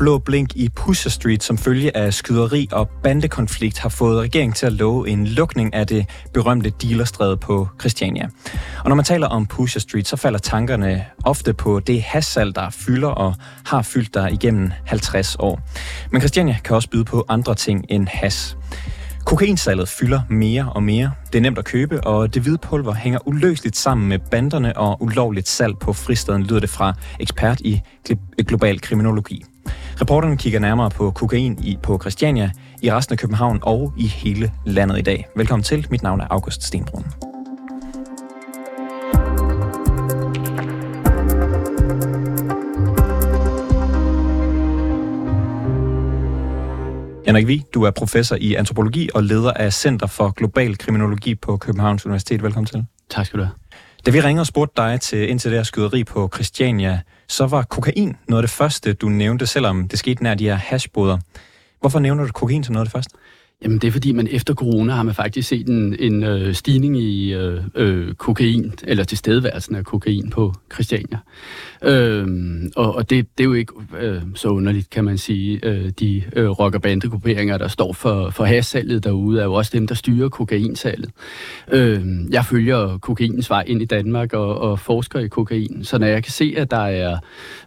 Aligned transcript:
Blå 0.00 0.18
blink 0.18 0.56
i 0.56 0.68
Pusher 0.68 1.10
Street 1.10 1.42
som 1.42 1.58
følge 1.58 1.96
af 1.96 2.14
skyderi 2.14 2.68
og 2.72 2.88
bandekonflikt 3.02 3.78
har 3.78 3.88
fået 3.88 4.20
regeringen 4.20 4.52
til 4.52 4.66
at 4.66 4.72
love 4.72 5.08
en 5.08 5.26
lukning 5.26 5.74
af 5.74 5.86
det 5.86 6.06
berømte 6.34 6.70
dealerstræde 6.70 7.36
på 7.36 7.68
Christiania. 7.80 8.28
Og 8.84 8.88
når 8.88 8.94
man 8.94 9.04
taler 9.04 9.26
om 9.26 9.46
Pusher 9.46 9.80
Street, 9.80 10.08
så 10.08 10.16
falder 10.16 10.38
tankerne 10.38 11.06
ofte 11.24 11.54
på 11.54 11.80
det 11.80 12.02
hassal, 12.02 12.54
der 12.54 12.70
fylder 12.70 13.08
og 13.08 13.34
har 13.66 13.82
fyldt 13.82 14.14
der 14.14 14.28
igennem 14.28 14.72
50 14.86 15.36
år. 15.38 15.60
Men 16.12 16.20
Christiania 16.20 16.56
kan 16.64 16.76
også 16.76 16.90
byde 16.90 17.04
på 17.04 17.24
andre 17.28 17.54
ting 17.54 17.84
end 17.88 18.08
has. 18.08 18.56
Kokainsalget 19.24 19.88
fylder 19.88 20.20
mere 20.30 20.72
og 20.74 20.82
mere. 20.82 21.12
Det 21.32 21.38
er 21.38 21.42
nemt 21.42 21.58
at 21.58 21.64
købe, 21.64 22.00
og 22.00 22.34
det 22.34 22.42
hvide 22.42 22.58
pulver 22.58 22.94
hænger 22.94 23.28
uløseligt 23.28 23.76
sammen 23.76 24.08
med 24.08 24.18
banderne 24.30 24.76
og 24.76 25.02
ulovligt 25.02 25.48
salg 25.48 25.78
på 25.78 25.92
fristaden, 25.92 26.42
lyder 26.42 26.60
det 26.60 26.70
fra 26.70 26.94
ekspert 27.20 27.60
i 27.60 27.80
global 28.46 28.80
kriminologi. 28.80 29.44
Reporterne 30.00 30.36
kigger 30.36 30.60
nærmere 30.60 30.90
på 30.90 31.10
kokain 31.10 31.58
i, 31.64 31.78
på 31.82 31.98
Christiania, 31.98 32.50
i 32.82 32.92
resten 32.92 33.12
af 33.12 33.18
København 33.18 33.58
og 33.62 33.92
i 33.98 34.06
hele 34.06 34.52
landet 34.66 34.98
i 34.98 35.02
dag. 35.02 35.26
Velkommen 35.36 35.62
til. 35.64 35.86
Mit 35.90 36.02
navn 36.02 36.20
er 36.20 36.26
August 36.30 36.62
Stenbrun. 36.62 37.04
Henrik 47.26 47.46
Vi, 47.46 47.62
du 47.74 47.82
er 47.82 47.90
professor 47.90 48.36
i 48.40 48.54
antropologi 48.54 49.08
og 49.14 49.22
leder 49.22 49.52
af 49.52 49.72
Center 49.72 50.06
for 50.06 50.30
Global 50.30 50.78
Kriminologi 50.78 51.34
på 51.34 51.56
Københavns 51.56 52.06
Universitet. 52.06 52.42
Velkommen 52.42 52.66
til. 52.66 52.84
Tak 53.10 53.26
skal 53.26 53.38
du 53.38 53.44
have. 53.44 53.54
Da 54.06 54.10
vi 54.10 54.20
ringede 54.20 54.42
og 54.42 54.46
spurgte 54.46 54.82
dig 54.82 55.00
til, 55.00 55.30
ind 55.30 55.38
til 55.38 55.50
det 55.50 55.58
her 55.58 55.64
skyderi 55.64 56.04
på 56.04 56.30
Christiania, 56.34 57.00
så 57.30 57.46
var 57.46 57.62
kokain 57.62 58.16
noget 58.28 58.42
af 58.42 58.48
det 58.48 58.56
første, 58.56 58.92
du 58.92 59.08
nævnte, 59.08 59.46
selvom 59.46 59.88
det 59.88 59.98
skete 59.98 60.22
nær 60.22 60.34
de 60.34 60.44
her 60.44 60.54
hashboder. 60.54 61.18
Hvorfor 61.80 61.98
nævner 61.98 62.24
du 62.24 62.32
kokain 62.32 62.64
som 62.64 62.72
noget 62.72 62.84
af 62.84 62.86
det 62.86 62.92
første? 62.92 63.14
Jamen 63.62 63.78
det 63.78 63.88
er 63.88 63.92
fordi, 63.92 64.12
man 64.12 64.28
efter 64.30 64.54
corona 64.54 64.92
har 64.92 65.02
man 65.02 65.14
faktisk 65.14 65.48
set 65.48 65.68
en, 65.68 65.96
en 65.98 66.24
øh, 66.24 66.54
stigning 66.54 66.96
i 66.96 67.34
øh, 67.34 67.62
øh, 67.74 68.14
kokain, 68.14 68.74
eller 68.82 69.04
tilstedeværelsen 69.04 69.74
af 69.74 69.84
kokain 69.84 70.30
på 70.30 70.54
Christiania. 70.72 71.18
Øh, 71.84 72.26
og 72.76 72.94
og 72.94 73.10
det, 73.10 73.38
det 73.38 73.44
er 73.44 73.48
jo 73.48 73.52
ikke 73.52 73.72
øh, 74.00 74.22
så 74.34 74.48
underligt, 74.48 74.90
kan 74.90 75.04
man 75.04 75.18
sige. 75.18 75.60
Øh, 75.62 75.90
de 76.00 76.22
øh, 76.36 76.48
rock- 76.50 76.74
og 76.74 76.82
bandegrupperinger, 76.82 77.58
der 77.58 77.68
står 77.68 77.92
for, 77.92 78.30
for 78.30 78.44
hassalget 78.44 79.04
derude, 79.04 79.40
er 79.40 79.44
jo 79.44 79.54
også 79.54 79.70
dem, 79.74 79.86
der 79.86 79.94
styrer 79.94 80.28
kokainsalget. 80.28 81.10
Øh, 81.72 82.04
jeg 82.30 82.44
følger 82.44 82.98
kokainens 82.98 83.50
vej 83.50 83.64
ind 83.66 83.82
i 83.82 83.84
Danmark 83.84 84.32
og, 84.32 84.58
og 84.58 84.78
forsker 84.78 85.18
i 85.18 85.28
kokain, 85.28 85.84
så 85.84 85.98
når 85.98 86.06
jeg 86.06 86.22
kan 86.22 86.32
se, 86.32 86.54
at 86.56 86.70
der 86.70 86.86
er 86.86 87.18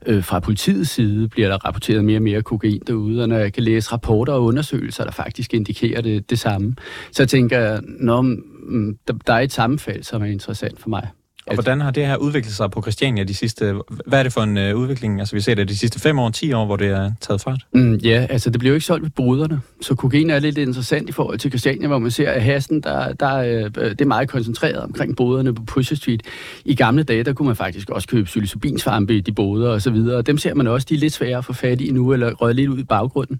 øh, 0.06 0.24
fra 0.24 0.40
politiets 0.40 0.90
side, 0.90 1.28
bliver 1.28 1.50
der 1.50 1.66
rapporteret 1.66 2.06
mere 2.06 2.18
og 2.18 2.24
mere 2.24 2.42
kokain 2.42 2.82
derude, 2.88 3.22
og 3.22 3.30
når 3.30 3.38
jeg 3.38 3.54
kan 3.54 3.64
læse 3.64 3.92
rapporter 3.92 4.34
og 4.34 4.44
undersøgelser, 4.44 5.04
der 5.04 5.12
faktisk 5.12 5.54
indikerer 5.54 5.83
det, 6.02 6.30
det 6.30 6.40
samme, 6.40 6.76
så 7.12 7.26
tænker 7.26 7.80
når 8.00 8.22
mm, 8.22 8.98
der, 9.08 9.14
der 9.28 9.34
er 9.34 9.40
et 9.40 9.52
sammenfald, 9.52 10.04
som 10.04 10.22
er 10.22 10.26
interessant 10.26 10.80
for 10.80 10.90
mig. 10.90 11.08
Og 11.48 11.54
hvordan 11.54 11.82
har 11.82 11.92
det 11.92 12.08
her 12.08 12.16
udviklet 12.16 12.54
sig 12.54 12.72
på 12.72 12.82
Christiania 12.82 13.24
de 13.24 13.34
sidste... 13.34 13.76
Hvad 14.06 14.20
er 14.20 14.24
det 14.24 14.34
for 14.34 14.42
en 14.42 14.58
øh, 14.58 14.76
udvikling? 14.76 15.20
Altså, 15.20 15.36
vi 15.36 15.42
ser 15.42 15.56
det 15.56 15.70
de 15.70 15.78
sidste 15.78 16.00
fem 16.00 16.20
år, 16.20 16.30
ti 16.30 16.54
år, 16.54 16.66
hvor 16.66 16.76
det 16.76 16.88
er 16.88 17.12
taget 17.22 17.42
fart. 17.42 17.62
Mm, 17.74 17.96
ja, 17.96 18.28
altså, 18.30 18.50
det 18.50 18.60
bliver 18.60 18.72
jo 18.72 18.76
ikke 18.76 18.86
solgt 18.86 19.04
ved 19.04 19.10
boderne. 19.10 19.62
Så 19.82 19.96
kokain 19.96 20.30
er 20.30 20.40
lidt 20.40 20.58
interessant 20.58 21.10
i 21.10 21.12
forhold 21.12 21.40
til 21.40 21.52
Christiania, 21.52 21.88
hvor 21.88 22.00
man 22.00 22.12
ser, 22.12 22.32
at 22.32 22.42
hassen, 22.42 22.82
der, 22.82 23.14
der, 23.14 23.36
øh, 23.36 23.72
øh 23.78 23.90
det 23.90 24.02
er 24.02 24.06
meget 24.06 24.30
koncentreret 24.30 24.78
omkring 24.78 25.16
boderne 25.16 25.56
på 25.56 25.64
Pusher 25.66 25.98
Street. 25.98 26.22
I 26.66 26.76
gamle 26.76 27.04
dage, 27.04 27.24
der 27.24 27.34
kunne 27.34 27.46
man 27.46 27.56
faktisk 27.56 27.90
også 27.90 28.08
købe 28.08 28.26
psilocybinsvampe 28.26 29.16
i 29.16 29.22
de 29.22 29.32
boder 29.32 29.70
og 29.70 29.82
så 29.82 29.92
videre. 29.92 30.18
Og 30.18 30.28
dem 30.28 30.38
ser 30.38 30.54
man 30.54 30.68
også, 30.68 30.88
de 30.90 30.94
er 30.94 31.00
lidt 31.00 31.14
svære 31.14 31.38
at 31.38 31.46
få 31.46 31.54
fat 31.54 31.82
i 31.82 31.92
nu, 31.92 32.14
eller 32.14 32.34
røget 32.34 32.56
lidt 32.56 32.70
ud 32.70 32.80
i 32.80 32.84
baggrunden. 32.84 33.40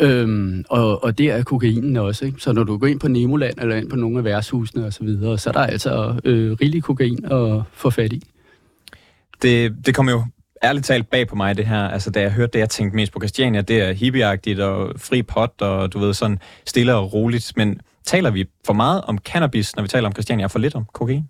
Øhm, 0.00 0.64
og, 0.68 1.04
og 1.04 1.18
det 1.18 1.30
er 1.30 1.42
kokainen 1.42 1.96
også. 1.96 2.24
Ikke? 2.24 2.40
Så 2.40 2.52
når 2.52 2.64
du 2.64 2.78
går 2.78 2.86
ind 2.86 3.00
på 3.00 3.08
Nemoland, 3.08 3.54
eller 3.60 3.76
ind 3.76 3.90
på 3.90 3.96
nogle 3.96 4.18
af 4.18 4.24
værtshusene 4.24 4.86
og 4.86 4.92
så 4.92 5.04
videre, 5.04 5.38
så 5.38 5.50
er 5.50 5.52
der 5.52 5.60
altså 5.60 6.14
øh, 6.24 6.52
rigelig 6.52 6.82
kokain 6.82 7.24
at 7.38 7.62
få 7.72 7.90
fat 7.90 8.12
i. 8.12 8.22
Det, 9.42 9.76
det 9.86 9.94
kommer 9.94 10.12
jo 10.12 10.24
ærligt 10.62 10.86
talt 10.86 11.10
bag 11.10 11.28
på 11.28 11.36
mig, 11.36 11.56
det 11.56 11.66
her. 11.66 11.88
Altså, 11.88 12.10
da 12.10 12.20
jeg 12.20 12.32
hørte 12.32 12.52
det, 12.52 12.58
jeg 12.58 12.70
tænkte 12.70 12.96
mest 12.96 13.12
på 13.12 13.20
Christiania, 13.20 13.60
det 13.60 13.80
er 13.82 13.92
hippieagtigt 13.92 14.60
og 14.60 15.00
fri 15.00 15.22
pot, 15.22 15.62
og 15.62 15.92
du 15.92 15.98
ved, 15.98 16.14
sådan 16.14 16.38
stille 16.66 16.94
og 16.94 17.12
roligt. 17.12 17.52
Men 17.56 17.80
taler 18.04 18.30
vi 18.30 18.46
for 18.66 18.72
meget 18.72 19.02
om 19.04 19.18
cannabis, 19.18 19.76
når 19.76 19.82
vi 19.82 19.88
taler 19.88 20.08
om 20.08 20.12
Christiania, 20.12 20.44
og 20.44 20.50
for 20.50 20.58
lidt 20.58 20.74
om 20.74 20.84
kokain? 20.92 21.28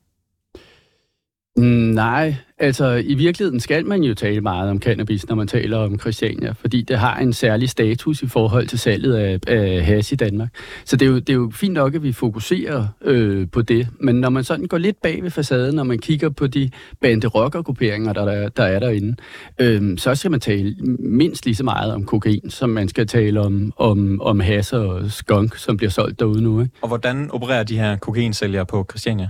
Mm, 1.56 1.64
nej, 1.64 2.34
Altså, 2.60 3.02
i 3.04 3.14
virkeligheden 3.14 3.60
skal 3.60 3.86
man 3.86 4.02
jo 4.02 4.14
tale 4.14 4.40
meget 4.40 4.70
om 4.70 4.80
cannabis, 4.80 5.28
når 5.28 5.36
man 5.36 5.46
taler 5.46 5.76
om 5.76 6.00
Christiania, 6.00 6.52
fordi 6.52 6.82
det 6.82 6.98
har 6.98 7.18
en 7.18 7.32
særlig 7.32 7.68
status 7.68 8.22
i 8.22 8.26
forhold 8.26 8.66
til 8.66 8.78
salget 8.78 9.14
af, 9.14 9.38
af 9.46 9.84
hash 9.84 10.12
i 10.12 10.16
Danmark. 10.16 10.48
Så 10.84 10.96
det 10.96 11.06
er, 11.06 11.10
jo, 11.10 11.18
det 11.18 11.30
er 11.30 11.34
jo 11.34 11.50
fint 11.54 11.74
nok, 11.74 11.94
at 11.94 12.02
vi 12.02 12.12
fokuserer 12.12 12.86
øh, 13.04 13.46
på 13.52 13.62
det, 13.62 13.88
men 14.00 14.14
når 14.14 14.30
man 14.30 14.44
sådan 14.44 14.66
går 14.66 14.78
lidt 14.78 15.02
bag 15.02 15.22
ved 15.22 15.30
facaden, 15.30 15.74
når 15.74 15.84
man 15.84 15.98
kigger 15.98 16.28
på 16.28 16.46
de 16.46 16.70
bande 17.00 17.30
grupperinger 17.30 18.12
der, 18.12 18.24
der, 18.24 18.48
der 18.48 18.62
er 18.62 18.78
derinde, 18.78 19.16
øh, 19.58 19.98
så 19.98 20.14
skal 20.14 20.30
man 20.30 20.40
tale 20.40 20.76
mindst 20.98 21.44
lige 21.44 21.54
så 21.54 21.64
meget 21.64 21.92
om 21.92 22.04
kokain, 22.04 22.50
som 22.50 22.70
man 22.70 22.88
skal 22.88 23.06
tale 23.06 23.40
om, 23.40 23.72
om, 23.76 24.20
om 24.20 24.40
hash 24.40 24.74
og 24.74 25.10
skunk, 25.10 25.56
som 25.56 25.76
bliver 25.76 25.90
solgt 25.90 26.20
derude 26.20 26.42
nu. 26.42 26.60
Ikke? 26.60 26.72
Og 26.82 26.88
hvordan 26.88 27.30
opererer 27.30 27.62
de 27.62 27.78
her 27.78 27.96
kokainsælgere 27.96 28.66
på 28.66 28.86
Christiania? 28.90 29.28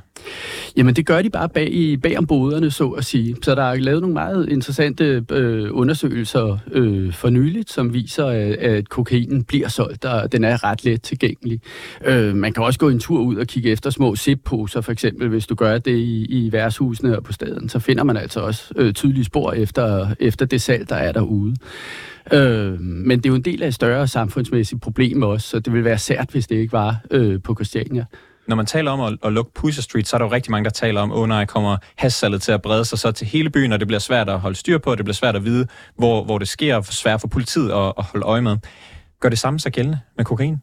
Jamen, 0.76 0.96
det 0.96 1.06
gør 1.06 1.22
de 1.22 1.30
bare 1.30 1.48
bag, 1.48 1.96
bag 2.02 2.18
om 2.18 2.26
boderne, 2.26 2.70
så 2.70 2.88
at 2.88 3.04
sige 3.04 3.17
sige. 3.18 3.36
Så 3.42 3.54
der 3.54 3.62
er 3.62 3.76
lavet 3.76 4.00
nogle 4.00 4.14
meget 4.14 4.48
interessante 4.48 5.24
øh, 5.32 5.68
undersøgelser 5.70 6.58
øh, 6.72 7.12
for 7.12 7.30
nyligt, 7.30 7.70
som 7.70 7.94
viser, 7.94 8.26
at, 8.26 8.52
at 8.52 8.88
kokainen 8.88 9.44
bliver 9.44 9.68
solgt, 9.68 10.04
og 10.04 10.32
den 10.32 10.44
er 10.44 10.64
ret 10.64 10.84
let 10.84 11.02
tilgængelig. 11.02 11.60
Øh, 12.04 12.36
man 12.36 12.52
kan 12.52 12.62
også 12.62 12.78
gå 12.78 12.88
en 12.88 13.00
tur 13.00 13.20
ud 13.20 13.36
og 13.36 13.46
kigge 13.46 13.70
efter 13.70 13.90
små 13.90 14.16
zip-poser, 14.16 14.80
for 14.80 14.92
eksempel, 14.92 15.28
hvis 15.28 15.46
du 15.46 15.54
gør 15.54 15.78
det 15.78 15.96
i, 15.96 16.24
i 16.24 16.52
værtshusene 16.52 17.16
og 17.16 17.24
på 17.24 17.32
staden, 17.32 17.68
så 17.68 17.78
finder 17.78 18.04
man 18.04 18.16
altså 18.16 18.40
også 18.40 18.72
øh, 18.76 18.92
tydelige 18.92 19.24
spor 19.24 19.52
efter, 19.52 20.08
efter 20.20 20.46
det 20.46 20.62
salg, 20.62 20.88
der 20.88 20.96
er 20.96 21.12
derude. 21.12 21.56
Øh, 22.32 22.80
men 22.80 23.18
det 23.18 23.26
er 23.26 23.30
jo 23.30 23.36
en 23.36 23.42
del 23.42 23.62
af 23.62 23.68
et 23.68 23.74
større 23.74 24.06
samfundsmæssigt 24.06 24.82
problem 24.82 25.22
også, 25.22 25.48
så 25.48 25.60
det 25.60 25.72
vil 25.72 25.84
være 25.84 25.98
sært, 25.98 26.30
hvis 26.30 26.46
det 26.46 26.56
ikke 26.56 26.72
var 26.72 26.96
øh, 27.10 27.42
på 27.42 27.54
Christiania 27.54 28.04
når 28.48 28.56
man 28.56 28.66
taler 28.66 28.90
om 28.90 29.00
at, 29.00 29.18
at 29.24 29.32
lukke 29.32 29.52
Pusher 29.54 29.82
Street, 29.82 30.08
så 30.08 30.16
er 30.16 30.18
der 30.18 30.26
jo 30.26 30.32
rigtig 30.32 30.50
mange, 30.50 30.64
der 30.64 30.70
taler 30.70 31.00
om, 31.00 31.12
at 31.12 31.16
oh 31.18 31.28
nej, 31.28 31.44
kommer 31.44 31.76
hassalget 31.96 32.42
til 32.42 32.52
at 32.52 32.62
brede 32.62 32.84
sig 32.84 32.98
så 32.98 33.12
til 33.12 33.26
hele 33.26 33.50
byen, 33.50 33.72
og 33.72 33.80
det 33.80 33.88
bliver 33.88 34.00
svært 34.00 34.28
at 34.28 34.40
holde 34.40 34.56
styr 34.56 34.78
på, 34.78 34.90
og 34.90 34.96
det 34.98 35.04
bliver 35.04 35.14
svært 35.14 35.36
at 35.36 35.44
vide, 35.44 35.66
hvor, 35.96 36.24
hvor 36.24 36.38
det 36.38 36.48
sker, 36.48 36.76
og 36.76 36.84
svært 36.84 37.20
for 37.20 37.28
politiet 37.28 37.70
at, 37.70 37.92
at 37.98 38.04
holde 38.04 38.26
øje 38.26 38.40
med. 38.40 38.56
Gør 39.20 39.28
det 39.28 39.38
samme 39.38 39.60
sig 39.60 39.72
gældende 39.72 40.00
med 40.16 40.24
kokain? 40.24 40.56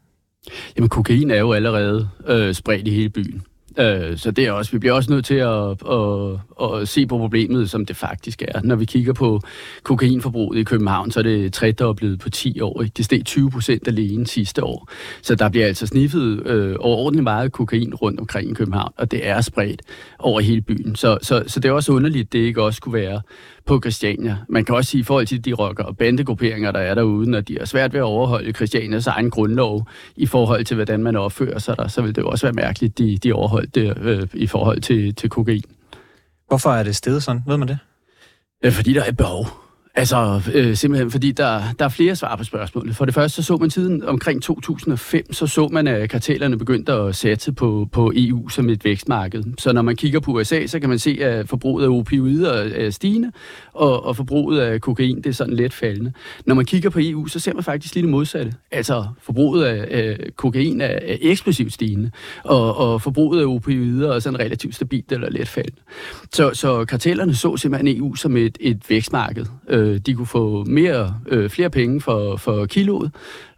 Jamen, 0.75 0.89
kokain 0.89 1.31
er 1.31 1.39
jo 1.39 1.53
allerede 1.53 2.09
øh, 2.27 2.53
spredt 2.53 2.87
i 2.87 2.91
hele 2.91 3.09
byen. 3.09 3.43
Øh, 3.77 4.17
så 4.17 4.31
det 4.31 4.45
er 4.45 4.51
også, 4.51 4.71
vi 4.71 4.79
bliver 4.79 4.93
også 4.93 5.11
nødt 5.11 5.25
til 5.25 5.35
at, 5.35 5.69
at, 5.91 6.81
at 6.81 6.87
se 6.87 7.07
på 7.07 7.17
problemet, 7.17 7.69
som 7.69 7.85
det 7.85 7.95
faktisk 7.95 8.41
er. 8.41 8.61
Når 8.63 8.75
vi 8.75 8.85
kigger 8.85 9.13
på 9.13 9.41
kokainforbruget 9.83 10.59
i 10.59 10.63
København, 10.63 11.11
så 11.11 11.19
er 11.19 11.23
det 11.23 11.53
tredoblet 11.53 12.19
på 12.19 12.29
10 12.29 12.61
år. 12.61 12.81
Ikke? 12.81 12.93
Det 12.97 13.05
steg 13.05 13.25
20 13.25 13.51
procent 13.51 13.87
alene 13.87 14.27
sidste 14.27 14.63
år. 14.63 14.89
Så 15.21 15.35
der 15.35 15.49
bliver 15.49 15.65
altså 15.67 15.87
sniffet 15.87 16.47
øh, 16.47 16.75
overordentligt 16.79 17.23
meget 17.23 17.51
kokain 17.51 17.95
rundt 17.95 18.19
omkring 18.19 18.51
i 18.51 18.53
København, 18.53 18.93
og 18.97 19.11
det 19.11 19.27
er 19.27 19.41
spredt 19.41 19.81
over 20.19 20.39
hele 20.39 20.61
byen. 20.61 20.95
Så, 20.95 21.17
så, 21.21 21.43
så 21.47 21.59
det 21.59 21.69
er 21.69 21.73
også 21.73 21.91
underligt, 21.91 22.25
at 22.25 22.33
det 22.33 22.39
ikke 22.39 22.61
også 22.61 22.81
kunne 22.81 22.93
være 22.93 23.21
på 23.65 23.79
Christiania. 23.81 24.37
Man 24.49 24.65
kan 24.65 24.75
også 24.75 24.91
sige, 24.91 25.01
i 25.01 25.03
forhold 25.03 25.27
til 25.27 25.45
de 25.45 25.53
rocker- 25.53 25.83
og 25.83 25.97
bandegrupperinger, 25.97 26.71
der 26.71 26.79
er 26.79 26.95
derude, 26.95 27.29
når 27.29 27.41
de 27.41 27.57
er 27.57 27.65
svært 27.65 27.93
ved 27.93 27.99
at 27.99 28.03
overholde 28.03 28.51
Christianias 28.51 29.07
egen 29.07 29.29
grundlov 29.29 29.87
i 30.15 30.25
forhold 30.25 30.65
til, 30.65 30.75
hvordan 30.75 31.03
man 31.03 31.15
opfører 31.15 31.59
sig 31.59 31.77
der, 31.77 31.87
så 31.87 32.01
vil 32.01 32.15
det 32.15 32.21
jo 32.21 32.29
også 32.29 32.45
være 32.45 32.53
mærkeligt, 32.53 32.97
de, 32.97 33.17
de 33.17 33.33
overholdt 33.33 33.75
det 33.75 33.97
øh, 34.01 34.27
i 34.33 34.47
forhold 34.47 34.81
til, 34.81 35.15
til 35.15 35.29
kokain. 35.29 35.63
Hvorfor 36.47 36.69
er 36.69 36.83
det 36.83 36.95
stedet 36.95 37.23
sådan? 37.23 37.41
Ved 37.47 37.57
man 37.57 37.67
det? 37.67 38.73
Fordi 38.73 38.93
der 38.93 39.03
er 39.03 39.09
et 39.09 39.17
behov. 39.17 39.64
Altså, 39.97 40.41
øh, 40.53 40.75
simpelthen 40.75 41.11
fordi 41.11 41.31
der, 41.31 41.61
der 41.79 41.85
er 41.85 41.89
flere 41.89 42.15
svar 42.15 42.35
på 42.35 42.43
spørgsmålet. 42.43 42.95
For 42.95 43.05
det 43.05 43.13
første, 43.13 43.35
så 43.35 43.43
så 43.43 43.57
man 43.57 43.69
tiden 43.69 44.03
omkring 44.03 44.43
2005, 44.43 45.33
så 45.33 45.47
så 45.47 45.67
man, 45.67 45.87
at 45.87 46.09
kartellerne 46.09 46.57
begyndte 46.57 46.93
at 46.93 47.15
satse 47.15 47.53
på, 47.53 47.87
på 47.91 48.11
EU 48.15 48.49
som 48.49 48.69
et 48.69 48.85
vækstmarked. 48.85 49.43
Så 49.57 49.73
når 49.73 49.81
man 49.81 49.95
kigger 49.95 50.19
på 50.19 50.31
USA, 50.31 50.67
så 50.67 50.79
kan 50.79 50.89
man 50.89 50.99
se, 50.99 51.17
at 51.21 51.49
forbruget 51.49 51.85
af 51.85 51.89
opioider 51.89 52.51
er 52.51 52.89
stigende, 52.89 53.31
og, 53.73 54.05
og 54.05 54.15
forbruget 54.15 54.59
af 54.59 54.81
kokain, 54.81 55.17
det 55.17 55.25
er 55.25 55.31
sådan 55.31 55.53
let 55.53 55.73
faldende. 55.73 56.13
Når 56.45 56.55
man 56.55 56.65
kigger 56.65 56.89
på 56.89 56.99
EU, 57.01 57.27
så 57.27 57.39
ser 57.39 57.53
man 57.53 57.63
faktisk 57.63 57.95
lige 57.95 58.03
det 58.03 58.11
modsatte. 58.11 58.53
Altså, 58.71 59.05
forbruget 59.21 59.65
af, 59.65 59.87
af 59.91 60.17
kokain 60.35 60.81
er, 60.81 60.85
er 60.85 61.17
eksplosivt 61.21 61.73
stigende, 61.73 62.11
og, 62.43 62.77
og 62.77 63.01
forbruget 63.01 63.41
af 63.41 63.45
opioider 63.45 64.13
er 64.13 64.19
sådan 64.19 64.39
relativt 64.39 64.75
stabilt 64.75 65.11
eller 65.11 65.29
let 65.29 65.47
faldende. 65.47 65.81
Så, 66.33 66.51
så 66.53 66.85
kartellerne 66.85 67.35
så 67.35 67.57
simpelthen 67.57 67.97
EU 67.97 68.15
som 68.15 68.37
et, 68.37 68.57
et 68.61 68.89
vækstmarked. 68.89 69.45
Øh, 69.69 69.84
Øh, 69.85 69.97
de 69.97 70.13
kunne 70.13 70.27
få 70.27 70.63
mere, 70.63 71.15
øh, 71.27 71.49
flere 71.49 71.69
penge 71.69 72.01
for, 72.01 72.37
for 72.37 72.65
kiloet, 72.65 73.11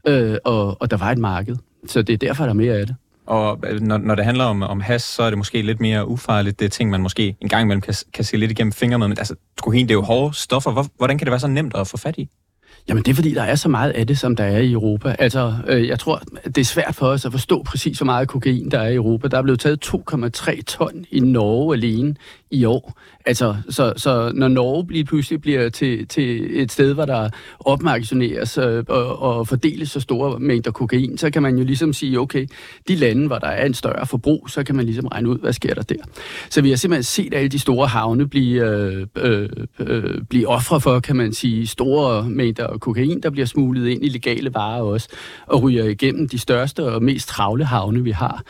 øh, 0.07 0.35
og, 0.45 0.81
og 0.81 0.91
der 0.91 0.97
var 0.97 1.11
et 1.11 1.17
marked. 1.17 1.55
Så 1.87 2.01
det 2.01 2.13
er 2.13 2.17
derfor, 2.17 2.43
der 2.43 2.49
er 2.49 2.53
mere 2.53 2.73
af 2.73 2.85
det. 2.87 2.95
Og 3.25 3.59
øh, 3.69 3.81
når, 3.81 3.97
når 3.97 4.15
det 4.15 4.25
handler 4.25 4.43
om, 4.43 4.63
om 4.63 4.79
has, 4.79 5.01
så 5.01 5.23
er 5.23 5.29
det 5.29 5.37
måske 5.37 5.61
lidt 5.61 5.79
mere 5.79 6.07
ufarligt. 6.07 6.59
Det 6.59 6.65
er 6.65 6.69
ting, 6.69 6.89
man 6.89 7.01
måske 7.01 7.35
en 7.41 7.49
gang 7.49 7.61
imellem 7.61 7.81
kan, 7.81 7.93
kan 8.13 8.23
se 8.23 8.37
lidt 8.37 8.51
igennem 8.51 8.71
fingre 8.71 8.99
med. 8.99 9.07
Men 9.07 9.17
altså, 9.17 9.35
kokain, 9.61 9.87
det 9.87 9.91
er 9.91 9.95
jo 9.95 10.01
hårde 10.01 10.35
stoffer. 10.35 10.71
Hvor, 10.71 10.85
hvordan 10.97 11.17
kan 11.17 11.25
det 11.25 11.31
være 11.31 11.39
så 11.39 11.47
nemt 11.47 11.75
at 11.75 11.87
få 11.87 11.97
fat 11.97 12.17
i? 12.17 12.29
Jamen 12.87 13.03
det 13.03 13.11
er 13.11 13.15
fordi, 13.15 13.33
der 13.33 13.43
er 13.43 13.55
så 13.55 13.69
meget 13.69 13.91
af 13.91 14.07
det, 14.07 14.17
som 14.17 14.35
der 14.35 14.43
er 14.43 14.57
i 14.57 14.71
Europa. 14.71 15.15
Altså, 15.19 15.53
øh, 15.67 15.87
jeg 15.87 15.99
tror, 15.99 16.21
det 16.45 16.57
er 16.57 16.65
svært 16.65 16.95
for 16.95 17.07
os 17.07 17.25
at 17.25 17.31
forstå 17.31 17.63
præcis, 17.63 17.97
hvor 17.97 18.05
meget 18.05 18.27
kokain 18.27 18.71
der 18.71 18.79
er 18.79 18.87
i 18.87 18.95
Europa. 18.95 19.27
Der 19.27 19.37
er 19.37 19.41
blevet 19.41 19.59
taget 19.59 19.85
2,3 19.85 20.61
ton 20.61 21.05
i 21.11 21.19
Norge 21.19 21.75
alene 21.75 22.15
i 22.51 22.65
år. 22.65 22.99
Altså, 23.25 23.55
så, 23.69 23.93
så 23.97 24.31
når 24.35 24.47
Norge 24.47 24.85
bliver, 24.87 25.05
pludselig 25.05 25.41
bliver 25.41 25.69
til, 25.69 26.07
til 26.07 26.61
et 26.61 26.71
sted, 26.71 26.93
hvor 26.93 27.05
der 27.05 27.29
opmarketioneres 27.59 28.57
øh, 28.57 28.83
og, 28.87 29.21
og 29.21 29.47
fordeles 29.47 29.91
så 29.91 29.99
store 29.99 30.39
mængder 30.39 30.71
kokain, 30.71 31.17
så 31.17 31.29
kan 31.29 31.41
man 31.41 31.57
jo 31.57 31.63
ligesom 31.63 31.93
sige, 31.93 32.19
okay, 32.19 32.47
de 32.87 32.95
lande, 32.95 33.27
hvor 33.27 33.37
der 33.37 33.47
er 33.47 33.65
en 33.65 33.73
større 33.73 34.05
forbrug, 34.05 34.49
så 34.49 34.63
kan 34.63 34.75
man 34.75 34.85
ligesom 34.85 35.07
regne 35.07 35.29
ud, 35.29 35.37
hvad 35.37 35.53
sker 35.53 35.73
der 35.73 35.81
der. 35.81 35.95
Så 36.49 36.61
vi 36.61 36.69
har 36.69 36.77
simpelthen 36.77 37.03
set 37.03 37.33
alle 37.33 37.49
de 37.49 37.59
store 37.59 37.87
havne 37.87 38.29
blive, 38.29 38.65
øh, 38.69 39.07
øh, 39.17 39.49
øh, 39.79 40.21
blive 40.29 40.47
ofre 40.47 40.81
for, 40.81 40.99
kan 40.99 41.15
man 41.15 41.33
sige, 41.33 41.67
store 41.67 42.29
mængder 42.29 42.77
kokain, 42.77 43.21
der 43.21 43.29
bliver 43.29 43.45
smuglet 43.45 43.87
ind 43.87 44.05
i 44.05 44.09
legale 44.09 44.53
varer 44.53 44.81
også, 44.81 45.07
og 45.47 45.63
ryger 45.63 45.83
igennem 45.83 46.29
de 46.29 46.39
største 46.39 46.83
og 46.83 47.03
mest 47.03 47.27
travle 47.27 47.65
havne, 47.65 48.03
vi 48.03 48.11
har. 48.11 48.43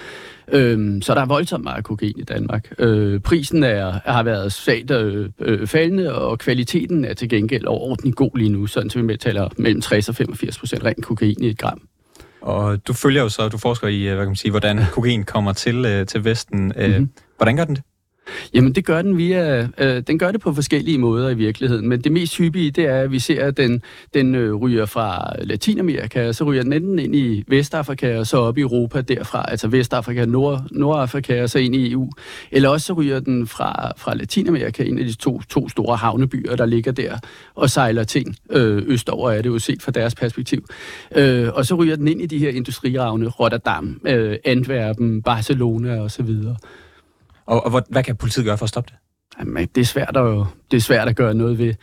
Øhm, 0.51 1.01
så 1.01 1.15
der 1.15 1.21
er 1.21 1.25
voldsomt 1.25 1.63
meget 1.63 1.83
kokain 1.83 2.13
i 2.17 2.23
Danmark. 2.23 2.73
Øh, 2.79 3.19
prisen 3.19 3.63
er, 3.63 3.99
har 4.05 4.23
været 4.23 4.51
svagt 4.51 4.91
øh, 4.91 5.29
øh, 5.39 5.67
faldende, 5.67 6.15
og 6.15 6.39
kvaliteten 6.39 7.05
er 7.05 7.13
til 7.13 7.29
gengæld 7.29 7.65
overordentligt 7.65 8.15
god 8.15 8.37
lige 8.37 8.49
nu, 8.49 8.67
sådan 8.67 8.89
så 8.89 9.01
vi 9.01 9.17
taler 9.17 9.49
mellem 9.57 9.81
60 9.81 10.09
og 10.09 10.15
85 10.15 10.59
procent 10.59 10.83
ren 10.83 11.01
kokain 11.01 11.43
i 11.43 11.47
et 11.47 11.57
gram. 11.57 11.81
Og 12.41 12.87
du 12.87 12.93
følger 12.93 13.21
jo 13.21 13.29
så, 13.29 13.49
du 13.49 13.57
forsker 13.57 13.87
i, 13.87 14.01
øh, 14.01 14.15
hvad 14.15 14.25
kan 14.25 14.29
man 14.29 14.35
sige, 14.35 14.51
hvordan 14.51 14.79
kokain 14.91 15.23
kommer 15.23 15.53
til, 15.53 15.85
øh, 15.85 16.05
til 16.05 16.25
Vesten. 16.25 16.73
Mm-hmm. 16.77 17.09
Hvordan 17.37 17.57
gør 17.57 17.65
den 17.65 17.75
det? 17.75 17.83
Jamen, 18.53 18.75
det 18.75 18.85
gør 18.85 19.01
den 19.01 19.17
via, 19.17 19.67
øh, 19.77 20.03
den 20.07 20.19
gør 20.19 20.31
det 20.31 20.41
på 20.41 20.53
forskellige 20.53 20.97
måder 20.97 21.29
i 21.29 21.33
virkeligheden, 21.33 21.89
men 21.89 22.01
det 22.01 22.11
mest 22.11 22.37
hyppige, 22.37 22.71
det 22.71 22.85
er, 22.85 23.01
at 23.01 23.11
vi 23.11 23.19
ser, 23.19 23.45
at 23.45 23.57
den, 23.57 23.81
den 24.13 24.35
øh, 24.35 24.55
ryger 24.55 24.85
fra 24.85 25.33
Latinamerika, 25.41 26.27
og 26.27 26.35
så 26.35 26.43
ryger 26.43 26.63
den 26.63 26.73
enten 26.73 26.99
ind 26.99 27.15
i 27.15 27.43
Vestafrika, 27.47 28.19
og 28.19 28.27
så 28.27 28.37
op 28.37 28.57
i 28.57 28.61
Europa 28.61 29.01
derfra, 29.01 29.45
altså 29.47 29.67
Vestafrika, 29.67 30.25
Nord, 30.25 30.63
Nordafrika, 30.71 31.43
og 31.43 31.49
så 31.49 31.59
ind 31.59 31.75
i 31.75 31.91
EU. 31.91 32.11
Eller 32.51 32.69
også 32.69 32.85
så 32.85 32.93
ryger 32.93 33.19
den 33.19 33.47
fra, 33.47 33.91
fra 33.97 34.15
Latinamerika, 34.15 34.83
en 34.83 34.99
af 34.99 35.05
de 35.05 35.13
to, 35.13 35.41
to 35.49 35.69
store 35.69 35.95
havnebyer, 35.95 36.55
der 36.55 36.65
ligger 36.65 36.91
der, 36.91 37.17
og 37.55 37.69
sejler 37.69 38.03
ting 38.03 38.35
øh, 38.51 38.83
østover, 38.87 39.31
er 39.31 39.41
det 39.41 39.49
jo 39.49 39.59
set 39.59 39.81
fra 39.81 39.91
deres 39.91 40.15
perspektiv. 40.15 40.65
Øh, 41.15 41.49
og 41.53 41.65
så 41.65 41.75
ryger 41.75 41.95
den 41.95 42.07
ind 42.07 42.21
i 42.21 42.25
de 42.25 42.37
her 42.39 42.49
industriravne, 42.49 43.27
Rotterdam, 43.27 44.01
øh, 44.07 44.37
Antwerpen, 44.45 45.21
Barcelona 45.21 46.01
og 46.01 46.11
så 46.11 46.23
videre. 46.23 46.55
Og, 47.47 47.65
og 47.65 47.83
hvad 47.89 48.03
kan 48.03 48.15
politiet 48.15 48.45
gøre 48.45 48.57
for 48.57 48.63
at 48.63 48.69
stoppe 48.69 48.89
det? 48.91 48.99
Jamen, 49.39 49.67
det 49.75 49.81
er 49.81 49.85
svært 49.85 50.17
at 50.17 50.47
det 50.71 50.77
er 50.77 50.81
svært 50.81 51.07
at 51.07 51.15
gøre 51.15 51.33
noget 51.33 51.57
ved. 51.59 51.73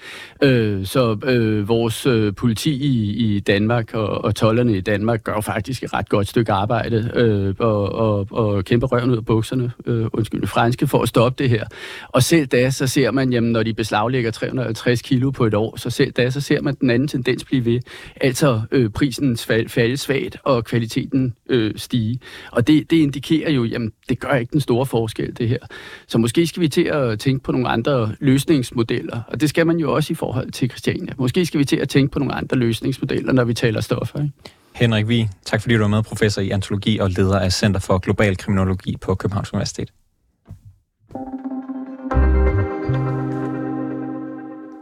Øh, 0.43 0.87
så 0.87 1.17
øh, 1.25 1.69
vores 1.69 2.07
øh, 2.07 2.35
politi 2.35 2.73
i, 2.73 3.11
i 3.13 3.41
Danmark 3.41 3.95
og, 3.95 4.25
og 4.25 4.35
tollerne 4.35 4.77
i 4.77 4.81
Danmark 4.81 5.25
gør 5.25 5.41
faktisk 5.41 5.83
et 5.83 5.95
ret 5.95 6.09
godt 6.09 6.29
stykke 6.29 6.53
arbejde 6.53 7.11
øh, 7.15 7.55
og, 7.59 7.93
og, 7.93 8.29
og 8.31 8.65
kæmper 8.65 8.87
røven 8.87 9.11
ud 9.11 9.17
af 9.17 9.25
bukserne, 9.25 9.73
øh, 9.87 10.07
undskyld, 10.13 10.47
franske, 10.47 10.87
for 10.87 11.03
at 11.03 11.09
stoppe 11.09 11.43
det 11.43 11.51
her. 11.51 11.65
Og 12.09 12.23
selv 12.23 12.47
da, 12.47 12.71
så 12.71 12.87
ser 12.87 13.11
man, 13.11 13.33
jamen, 13.33 13.53
når 13.53 13.63
de 13.63 13.75
beslaglægger 13.75 14.31
350 14.31 15.03
kilo 15.03 15.31
på 15.31 15.47
et 15.47 15.55
år, 15.55 15.77
så 15.77 15.91
selv 15.91 16.13
da, 16.13 16.31
så 16.31 16.41
ser 16.41 16.61
man 16.61 16.75
den 16.75 16.91
anden 16.91 17.09
tendens 17.09 17.45
blive 17.45 17.65
ved. 17.65 17.81
Altså 18.21 18.61
øh, 18.73 18.91
prisen 18.91 19.37
fald, 19.37 19.69
falde 19.69 19.97
svagt, 19.97 20.37
og 20.45 20.65
kvaliteten 20.65 21.35
øh, 21.49 21.73
stige. 21.77 22.21
Og 22.53 22.67
det, 22.67 22.91
det 22.91 22.97
indikerer 22.97 23.51
jo, 23.51 23.65
jamen, 23.65 23.93
det 24.09 24.21
gør 24.21 24.33
ikke 24.35 24.53
den 24.53 24.61
store 24.61 24.87
forskel, 24.87 25.39
det 25.39 25.49
her. 25.49 25.59
Så 26.07 26.19
måske 26.19 26.47
skal 26.47 26.61
vi 26.61 26.69
til 26.69 26.85
at 26.85 27.19
tænke 27.19 27.45
på 27.45 27.53
nogle 27.53 27.69
andre 27.69 28.15
løsnings 28.21 28.74
løsningsmodeller, 28.75 29.23
og 29.29 29.41
det 29.41 29.49
skal 29.49 29.67
man 29.67 29.77
jo 29.77 29.95
også 29.95 30.13
i 30.13 30.17
forhold 30.17 30.51
til 30.51 30.71
Christiania. 30.71 31.13
Måske 31.19 31.47
skal 31.47 31.61
vi 31.61 31.65
til 31.65 31.77
at 31.77 31.89
tænke 31.89 32.13
på 32.13 32.19
nogle 32.19 32.35
andre 32.35 32.57
løsningsmodeller, 32.57 33.33
når 33.33 33.45
vi 33.45 33.55
taler 33.55 33.81
stoffer. 33.81 34.23
Ikke? 34.23 34.33
Henrik 34.75 35.09
Vi, 35.09 35.29
tak 35.45 35.63
fordi 35.63 35.75
du 35.75 35.81
var 35.81 35.89
med, 35.89 36.03
professor 36.03 36.43
i 36.43 36.51
antologi 36.51 36.99
og 36.99 37.11
leder 37.11 37.39
af 37.39 37.53
Center 37.53 37.81
for 37.81 37.99
Global 37.99 38.37
Kriminologi 38.37 38.97
på 38.97 39.15
Københavns 39.15 39.53
Universitet. 39.53 39.93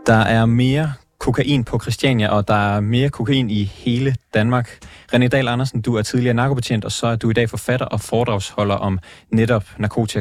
Der 0.07 0.19
er 0.19 0.47
mere 0.47 0.93
kokain 1.27 1.63
på 1.71 1.75
Christiania, 1.85 2.29
og 2.37 2.41
der 2.53 2.61
er 2.73 2.81
mere 2.95 3.09
kokain 3.19 3.47
i 3.61 3.63
hele 3.85 4.11
Danmark. 4.39 4.67
René 5.13 5.27
Dahl 5.35 5.49
Andersen, 5.55 5.79
du 5.87 5.91
er 5.99 6.03
tidligere 6.03 6.37
narkobetjent, 6.41 6.85
og 6.89 6.93
så 6.99 7.07
er 7.13 7.17
du 7.23 7.27
i 7.31 7.37
dag 7.39 7.47
forfatter 7.55 7.87
og 7.95 8.01
foredragsholder 8.11 8.79
om 8.89 8.95
netop 9.41 9.65
narkotika, 9.83 10.21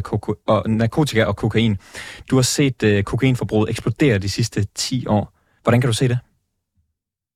og, 0.54 0.60
narkotika 0.82 1.24
og 1.32 1.36
kokain. 1.44 1.74
Du 2.30 2.36
har 2.40 2.48
set 2.58 2.80
øh, 2.90 3.04
kokainforbruget 3.12 3.70
eksplodere 3.70 4.18
de 4.26 4.30
sidste 4.38 4.60
10 4.76 5.08
år. 5.16 5.24
Hvordan 5.64 5.82
kan 5.82 5.90
du 5.92 5.98
se 6.02 6.08
det? 6.14 6.20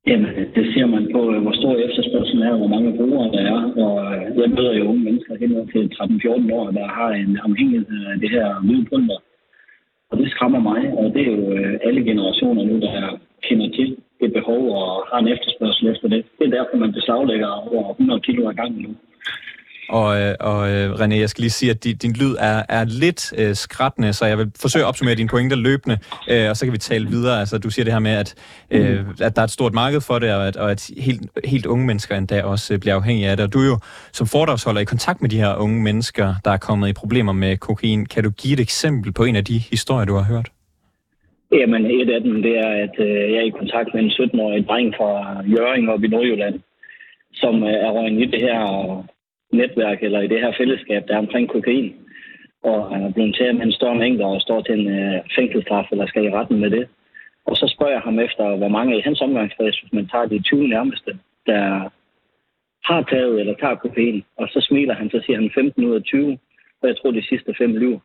Jamen, 0.09 0.29
øh, 0.37 0.45
det 0.55 0.65
ser 0.73 0.85
man 0.95 1.03
på, 1.13 1.21
øh, 1.33 1.39
hvor 1.43 1.53
stor 1.59 1.73
efterspørgselen 1.87 2.43
er, 2.49 2.55
hvor 2.61 2.69
mange 2.75 2.97
brugere 2.97 3.27
der 3.35 3.43
er. 3.53 3.59
Og 3.83 3.93
øh, 4.15 4.21
jeg 4.41 4.49
møder 4.57 4.73
jo 4.79 4.83
unge 4.91 5.03
mennesker 5.07 5.33
hen 5.41 5.51
til 5.73 5.83
13-14 5.95 6.53
år, 6.59 6.65
der 6.79 6.87
har 6.97 7.09
en 7.23 7.33
afhængighed 7.47 7.99
af 8.11 8.15
det 8.23 8.29
her 8.35 8.47
hvide 8.65 8.85
pulver. 8.89 9.19
Og 10.11 10.15
det 10.19 10.27
skræmmer 10.31 10.61
mig, 10.71 10.81
og 10.99 11.05
det 11.13 11.21
er 11.27 11.31
jo 11.35 11.41
alle 11.87 12.01
generationer 12.09 12.63
nu, 12.63 12.75
der 12.79 12.91
kender 13.47 13.69
til 13.77 13.89
det 14.21 14.29
behov 14.37 14.61
og 14.79 14.89
har 15.09 15.19
en 15.19 15.33
efterspørgsel 15.35 15.85
efter 15.93 16.07
det. 16.13 16.21
Det 16.37 16.43
er 16.47 16.55
derfor, 16.57 16.75
man 16.77 16.93
beslaglægger 16.97 17.51
over 17.73 17.91
100 17.91 18.21
kilo 18.27 18.41
ad 18.49 18.55
gangen 18.61 18.81
nu. 18.85 18.91
Og, 19.89 20.21
øh, 20.21 20.35
og 20.39 20.71
øh, 20.71 20.91
René, 20.91 21.15
jeg 21.15 21.29
skal 21.29 21.41
lige 21.41 21.51
sige, 21.51 21.69
at 21.69 21.83
din, 21.83 21.97
din 21.97 22.13
lyd 22.13 22.35
er, 22.39 22.63
er 22.69 22.83
lidt 22.83 23.33
øh, 23.37 23.55
skrættende, 23.55 24.13
så 24.13 24.25
jeg 24.25 24.37
vil 24.37 24.51
forsøge 24.59 24.85
at 24.85 24.87
opsummere 24.87 25.15
dine 25.15 25.29
pointer 25.29 25.57
løbende, 25.57 25.97
øh, 26.29 26.49
og 26.49 26.57
så 26.57 26.65
kan 26.65 26.73
vi 26.73 26.77
tale 26.77 27.07
videre. 27.07 27.39
Altså, 27.39 27.57
du 27.57 27.69
siger 27.69 27.83
det 27.83 27.93
her 27.93 27.99
med, 27.99 28.11
at, 28.11 28.35
øh, 28.71 28.99
mm. 28.99 29.11
at 29.21 29.35
der 29.35 29.41
er 29.41 29.45
et 29.45 29.51
stort 29.51 29.73
marked 29.73 30.01
for 30.01 30.19
det, 30.19 30.33
og 30.33 30.47
at, 30.47 30.57
og 30.57 30.71
at 30.71 30.89
helt, 30.97 31.21
helt 31.45 31.65
unge 31.65 31.85
mennesker 31.85 32.17
endda 32.17 32.43
også 32.43 32.73
øh, 32.73 32.79
bliver 32.79 32.95
afhængige 32.95 33.29
af 33.29 33.37
det. 33.37 33.45
Og 33.45 33.53
du 33.53 33.59
er 33.59 33.65
jo 33.65 33.79
som 34.13 34.27
foredragsholder 34.27 34.81
i 34.81 34.85
kontakt 34.85 35.21
med 35.21 35.29
de 35.29 35.37
her 35.37 35.55
unge 35.55 35.83
mennesker, 35.83 36.35
der 36.45 36.51
er 36.51 36.57
kommet 36.57 36.89
i 36.89 36.93
problemer 36.93 37.33
med 37.33 37.57
kokain. 37.57 38.05
Kan 38.05 38.23
du 38.23 38.29
give 38.29 38.53
et 38.53 38.59
eksempel 38.59 39.13
på 39.13 39.23
en 39.23 39.35
af 39.35 39.45
de 39.45 39.57
historier, 39.57 40.05
du 40.05 40.15
har 40.15 40.23
hørt? 40.23 40.54
Jamen, 41.59 41.85
et 41.85 42.09
af 42.09 42.21
dem, 42.21 42.41
det 42.41 42.57
er, 42.57 42.71
at 42.85 42.95
øh, 42.99 43.31
jeg 43.31 43.39
er 43.41 43.49
i 43.49 43.59
kontakt 43.59 43.89
med 43.93 44.01
en 44.03 44.15
17-årig 44.19 44.67
dreng 44.67 44.93
fra 44.97 45.11
Jøring 45.55 45.89
op 45.89 46.03
i 46.03 46.07
Nordjylland, 46.07 46.59
som 47.33 47.63
øh, 47.63 47.85
er 47.85 47.91
røget 47.95 48.21
i 48.21 48.25
det 48.25 48.41
her 48.41 48.61
netværk, 49.51 50.03
eller 50.03 50.21
i 50.21 50.27
det 50.27 50.39
her 50.39 50.53
fællesskab, 50.57 51.07
der 51.07 51.13
er 51.13 51.25
omkring 51.25 51.49
kokain. 51.49 51.93
Og 52.63 52.89
han 52.91 53.03
er 53.03 53.11
blevet 53.11 53.35
til 53.35 53.55
med 53.55 53.65
en 53.65 53.71
større 53.71 53.95
mængde 53.95 54.25
og 54.25 54.41
står 54.41 54.61
til 54.61 54.79
en 54.79 54.87
øh, 54.99 55.21
fængselsstraf, 55.35 55.87
eller 55.91 56.07
skal 56.07 56.25
i 56.25 56.31
retten 56.37 56.59
med 56.59 56.69
det. 56.69 56.87
Og 57.45 57.55
så 57.55 57.65
spørger 57.75 57.93
jeg 57.93 58.01
ham 58.01 58.19
efter, 58.19 58.57
hvor 58.57 58.67
mange 58.67 58.97
i 58.97 59.01
hans 59.01 59.21
omgangskreds, 59.21 59.79
hvis 59.79 59.93
man 59.93 60.07
tager 60.07 60.25
de 60.25 60.41
20 60.41 60.67
nærmeste, 60.67 61.11
der 61.45 61.89
har 62.89 63.01
taget 63.11 63.39
eller 63.39 63.55
tager 63.55 63.75
kokain. 63.75 64.23
Og 64.37 64.47
så 64.47 64.59
smiler 64.67 64.95
han, 64.95 65.09
så 65.09 65.21
siger 65.25 65.37
han 65.41 65.51
15 65.55 65.85
ud 65.85 65.95
af 65.95 66.03
20, 66.03 66.37
og 66.81 66.87
jeg 66.87 66.97
tror, 66.97 67.11
de 67.11 67.27
sidste 67.29 67.55
fem 67.57 67.75
lyver. 67.75 67.99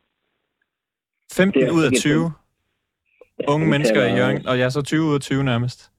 15 1.33 1.61
ud 1.61 1.83
af 1.83 1.91
20? 1.91 2.31
Unge 3.47 3.67
mennesker 3.67 4.01
i 4.05 4.13
Jørgen, 4.19 4.47
og 4.47 4.57
jeg 4.59 4.65
er 4.65 4.69
så 4.69 4.81
20 4.81 5.01
ud 5.01 5.13
af 5.13 5.21
20 5.21 5.43
nærmest. 5.43 5.91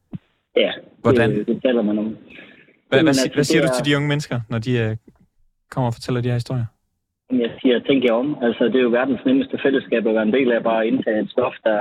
Ja, 0.56 0.72
Hvordan? 1.02 1.30
Det, 1.30 1.46
det 1.46 1.62
taler 1.62 1.82
man 1.82 1.98
om. 1.98 2.04
Hvad, 2.88 3.00
hvad, 3.00 3.08
altså, 3.08 3.30
hvad 3.34 3.44
siger 3.44 3.62
du 3.62 3.68
til 3.76 3.84
de 3.86 3.96
unge 3.96 4.08
mennesker, 4.08 4.40
når 4.50 4.58
de 4.58 4.72
uh, 4.84 4.96
kommer 5.70 5.86
og 5.86 5.94
fortæller 5.94 6.20
de 6.20 6.28
her 6.28 6.34
historier? 6.34 6.64
Jeg 7.32 7.50
siger, 7.62 7.78
tænk 7.78 8.04
jer 8.04 8.12
om. 8.12 8.36
Altså, 8.42 8.64
det 8.64 8.76
er 8.76 8.82
jo 8.88 8.96
verdens 9.00 9.20
nemmeste 9.26 9.58
fællesskab 9.62 10.06
at 10.06 10.14
være 10.14 10.22
en 10.22 10.32
del 10.32 10.52
af, 10.52 10.62
bare 10.62 10.80
at 10.80 10.86
indtage 10.86 11.20
et 11.20 11.30
stof, 11.30 11.54
der, 11.64 11.80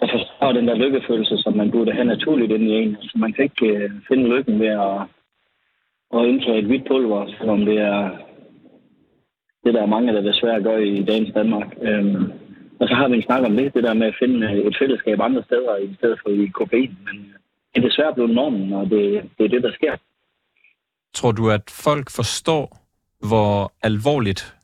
der 0.00 0.08
forstår 0.14 0.52
den 0.52 0.68
der 0.68 0.74
lykkefølelse, 0.74 1.38
som 1.38 1.56
man 1.56 1.70
burde 1.70 1.92
have 1.92 2.04
naturligt 2.04 2.52
ind 2.52 2.62
i 2.62 2.74
en. 2.82 2.96
Altså, 3.02 3.18
man 3.18 3.32
kan 3.32 3.44
ikke 3.44 3.84
uh, 3.84 3.90
finde 4.08 4.28
lykken 4.28 4.60
ved 4.60 4.72
at, 4.88 4.96
at 6.16 6.26
indtage 6.30 6.58
et 6.58 6.66
hvidt 6.66 6.86
pulver, 6.88 7.26
selvom 7.38 7.64
det 7.64 7.78
er 7.78 8.10
det, 9.64 9.74
der 9.74 9.82
er 9.82 9.94
mange, 9.94 10.12
der 10.12 10.20
desværre 10.20 10.62
gør 10.62 10.76
i 10.76 11.02
dagens 11.02 11.34
Danmark. 11.34 11.68
Um, 11.80 12.32
og 12.80 12.88
så 12.88 12.94
har 12.94 13.08
vi 13.08 13.16
en 13.16 13.22
snak 13.22 13.42
om 13.44 13.56
det, 13.56 13.74
det 13.74 13.84
der 13.84 13.94
med 13.94 14.06
at 14.06 14.16
finde 14.18 14.46
øh, 14.46 14.52
et 14.52 14.76
fællesskab 14.80 15.20
andre 15.20 15.42
steder, 15.42 15.76
i 15.76 15.94
stedet 15.98 16.18
for 16.22 16.30
i 16.30 16.46
kokain. 16.46 16.98
Men 17.04 17.16
øh, 17.16 17.34
det 17.74 17.84
er 17.84 17.88
desværre 17.88 18.14
blevet 18.14 18.34
normen, 18.34 18.72
og 18.72 18.90
det, 18.90 19.30
det 19.38 19.44
er 19.44 19.48
det, 19.48 19.62
der 19.62 19.72
sker. 19.72 19.94
Tror 21.14 21.32
du, 21.32 21.50
at 21.50 21.64
folk 21.84 22.10
forstår, 22.10 22.64
hvor 23.28 23.72
alvorligt 23.82 24.54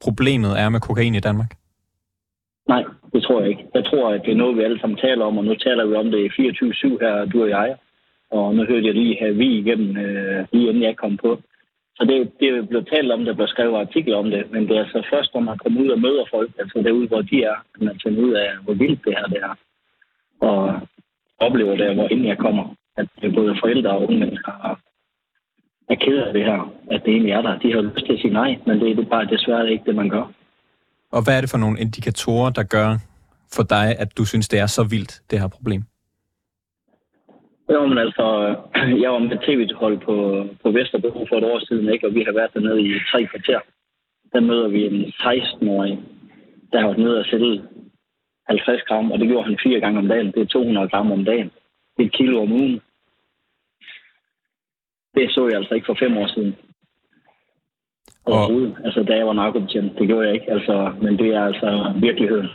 problemet 0.00 0.60
er 0.60 0.68
med 0.68 0.80
kokain 0.80 1.14
i 1.14 1.20
Danmark? 1.20 1.50
Nej, 2.68 2.84
det 3.12 3.22
tror 3.22 3.40
jeg 3.40 3.50
ikke. 3.50 3.64
Jeg 3.74 3.84
tror, 3.84 4.14
at 4.14 4.22
det 4.24 4.32
er 4.32 4.36
noget, 4.42 4.56
vi 4.56 4.62
alle 4.62 4.80
sammen 4.80 4.98
taler 4.98 5.24
om, 5.24 5.38
og 5.38 5.44
nu 5.44 5.54
taler 5.54 5.86
vi 5.86 5.94
om 5.94 6.10
det 6.10 6.18
i 6.18 6.28
24-7 6.28 6.98
her, 7.00 7.24
du 7.24 7.42
og 7.42 7.48
jeg. 7.48 7.76
Og 8.30 8.54
nu 8.54 8.64
hørte 8.64 8.86
jeg 8.86 8.94
lige 8.94 9.16
her 9.20 9.32
vi 9.32 9.58
igennem, 9.58 9.96
øh, 9.96 10.46
lige 10.52 10.68
inden 10.68 10.82
jeg 10.82 10.96
kom 10.96 11.16
på. 11.16 11.40
Så 11.96 12.02
det, 12.08 12.32
det 12.40 12.48
er 12.48 12.62
blevet 12.62 12.88
talt 12.92 13.10
om, 13.12 13.24
der 13.24 13.34
bliver 13.34 13.46
skrevet 13.54 13.80
artikler 13.80 14.16
om 14.16 14.30
det, 14.30 14.50
men 14.52 14.68
det 14.68 14.76
er 14.76 14.84
altså 14.84 15.06
først, 15.12 15.34
når 15.34 15.40
man 15.40 15.58
kommer 15.58 15.80
ud 15.82 15.88
og 15.88 16.00
møder 16.00 16.24
folk, 16.30 16.50
altså 16.58 16.82
derude, 16.86 17.08
hvor 17.08 17.22
de 17.22 17.42
er, 17.42 17.56
at 17.74 17.80
man 17.80 18.00
finder 18.02 18.22
ud 18.22 18.32
af, 18.32 18.50
hvor 18.64 18.74
vildt 18.74 19.04
det 19.04 19.14
her 19.18 19.26
det 19.26 19.40
er. 19.48 19.54
Og 20.48 20.80
oplever 21.38 21.76
det, 21.76 21.94
hvor 21.94 22.08
inden 22.08 22.26
jeg 22.26 22.38
kommer, 22.38 22.74
at 22.96 23.08
det 23.22 23.34
både 23.34 23.56
forældre 23.62 23.90
og 23.90 24.02
unge 24.02 24.18
mennesker 24.18 24.52
er 25.88 25.94
ked 25.94 26.18
af 26.18 26.32
det 26.32 26.44
her, 26.44 26.72
at 26.90 27.00
det 27.04 27.10
egentlig 27.12 27.32
er 27.32 27.42
der. 27.42 27.58
De 27.58 27.72
har 27.72 27.80
lyst 27.80 28.06
til 28.06 28.12
at 28.12 28.20
sige 28.20 28.32
nej, 28.32 28.58
men 28.66 28.80
det 28.80 28.98
er 28.98 29.04
bare 29.04 29.24
desværre 29.24 29.72
ikke 29.72 29.84
det, 29.84 29.94
man 29.94 30.08
gør. 30.08 30.26
Og 31.12 31.24
hvad 31.24 31.36
er 31.36 31.40
det 31.40 31.50
for 31.50 31.58
nogle 31.58 31.80
indikatorer, 31.80 32.50
der 32.50 32.62
gør 32.62 32.98
for 33.56 33.62
dig, 33.62 33.96
at 33.98 34.18
du 34.18 34.24
synes, 34.24 34.48
det 34.48 34.58
er 34.58 34.66
så 34.66 34.82
vildt, 34.84 35.22
det 35.30 35.40
her 35.40 35.48
problem? 35.48 35.82
Jo, 37.72 37.86
men 37.86 37.98
altså, 37.98 38.24
jeg 39.02 39.10
var 39.12 39.18
med 39.18 39.38
tv-hold 39.46 39.98
på, 39.98 40.46
på 40.62 40.70
Vesterbro 40.70 41.26
for 41.28 41.36
et 41.36 41.44
år 41.44 41.60
siden, 41.68 41.88
ikke? 41.92 42.06
og 42.06 42.14
vi 42.14 42.22
har 42.22 42.32
været 42.32 42.54
dernede 42.54 42.82
i 42.82 42.92
tre 43.10 43.26
kvarter. 43.26 43.60
Der 44.32 44.40
møder 44.40 44.68
vi 44.68 44.86
en 44.86 45.04
16-årig, 45.04 45.98
der 46.72 46.80
har 46.80 46.86
været 46.86 46.98
nede 46.98 47.18
og 47.18 47.26
sælge 47.26 47.62
50 48.48 48.82
gram, 48.82 49.12
og 49.12 49.18
det 49.18 49.28
gjorde 49.28 49.48
han 49.48 49.58
fire 49.62 49.80
gange 49.80 49.98
om 49.98 50.08
dagen. 50.08 50.32
Det 50.32 50.40
er 50.40 50.46
200 50.46 50.88
gram 50.88 51.12
om 51.12 51.24
dagen. 51.24 51.50
Det 51.96 52.02
er 52.02 52.06
et 52.06 52.12
kilo 52.12 52.42
om 52.42 52.52
ugen. 52.52 52.80
Det 55.14 55.30
så 55.30 55.48
jeg 55.48 55.56
altså 55.56 55.74
ikke 55.74 55.86
for 55.86 55.96
fem 55.98 56.16
år 56.16 56.26
siden. 56.26 56.56
Overhovedet. 58.26 58.76
Og... 58.78 58.84
Altså, 58.84 59.02
da 59.02 59.16
jeg 59.16 59.26
var 59.26 59.32
narkobetjent, 59.32 59.98
det 59.98 60.06
gjorde 60.06 60.26
jeg 60.26 60.34
ikke. 60.34 60.52
Altså, 60.52 60.92
men 61.02 61.18
det 61.18 61.34
er 61.34 61.44
altså 61.44 61.92
virkeligheden. 62.00 62.48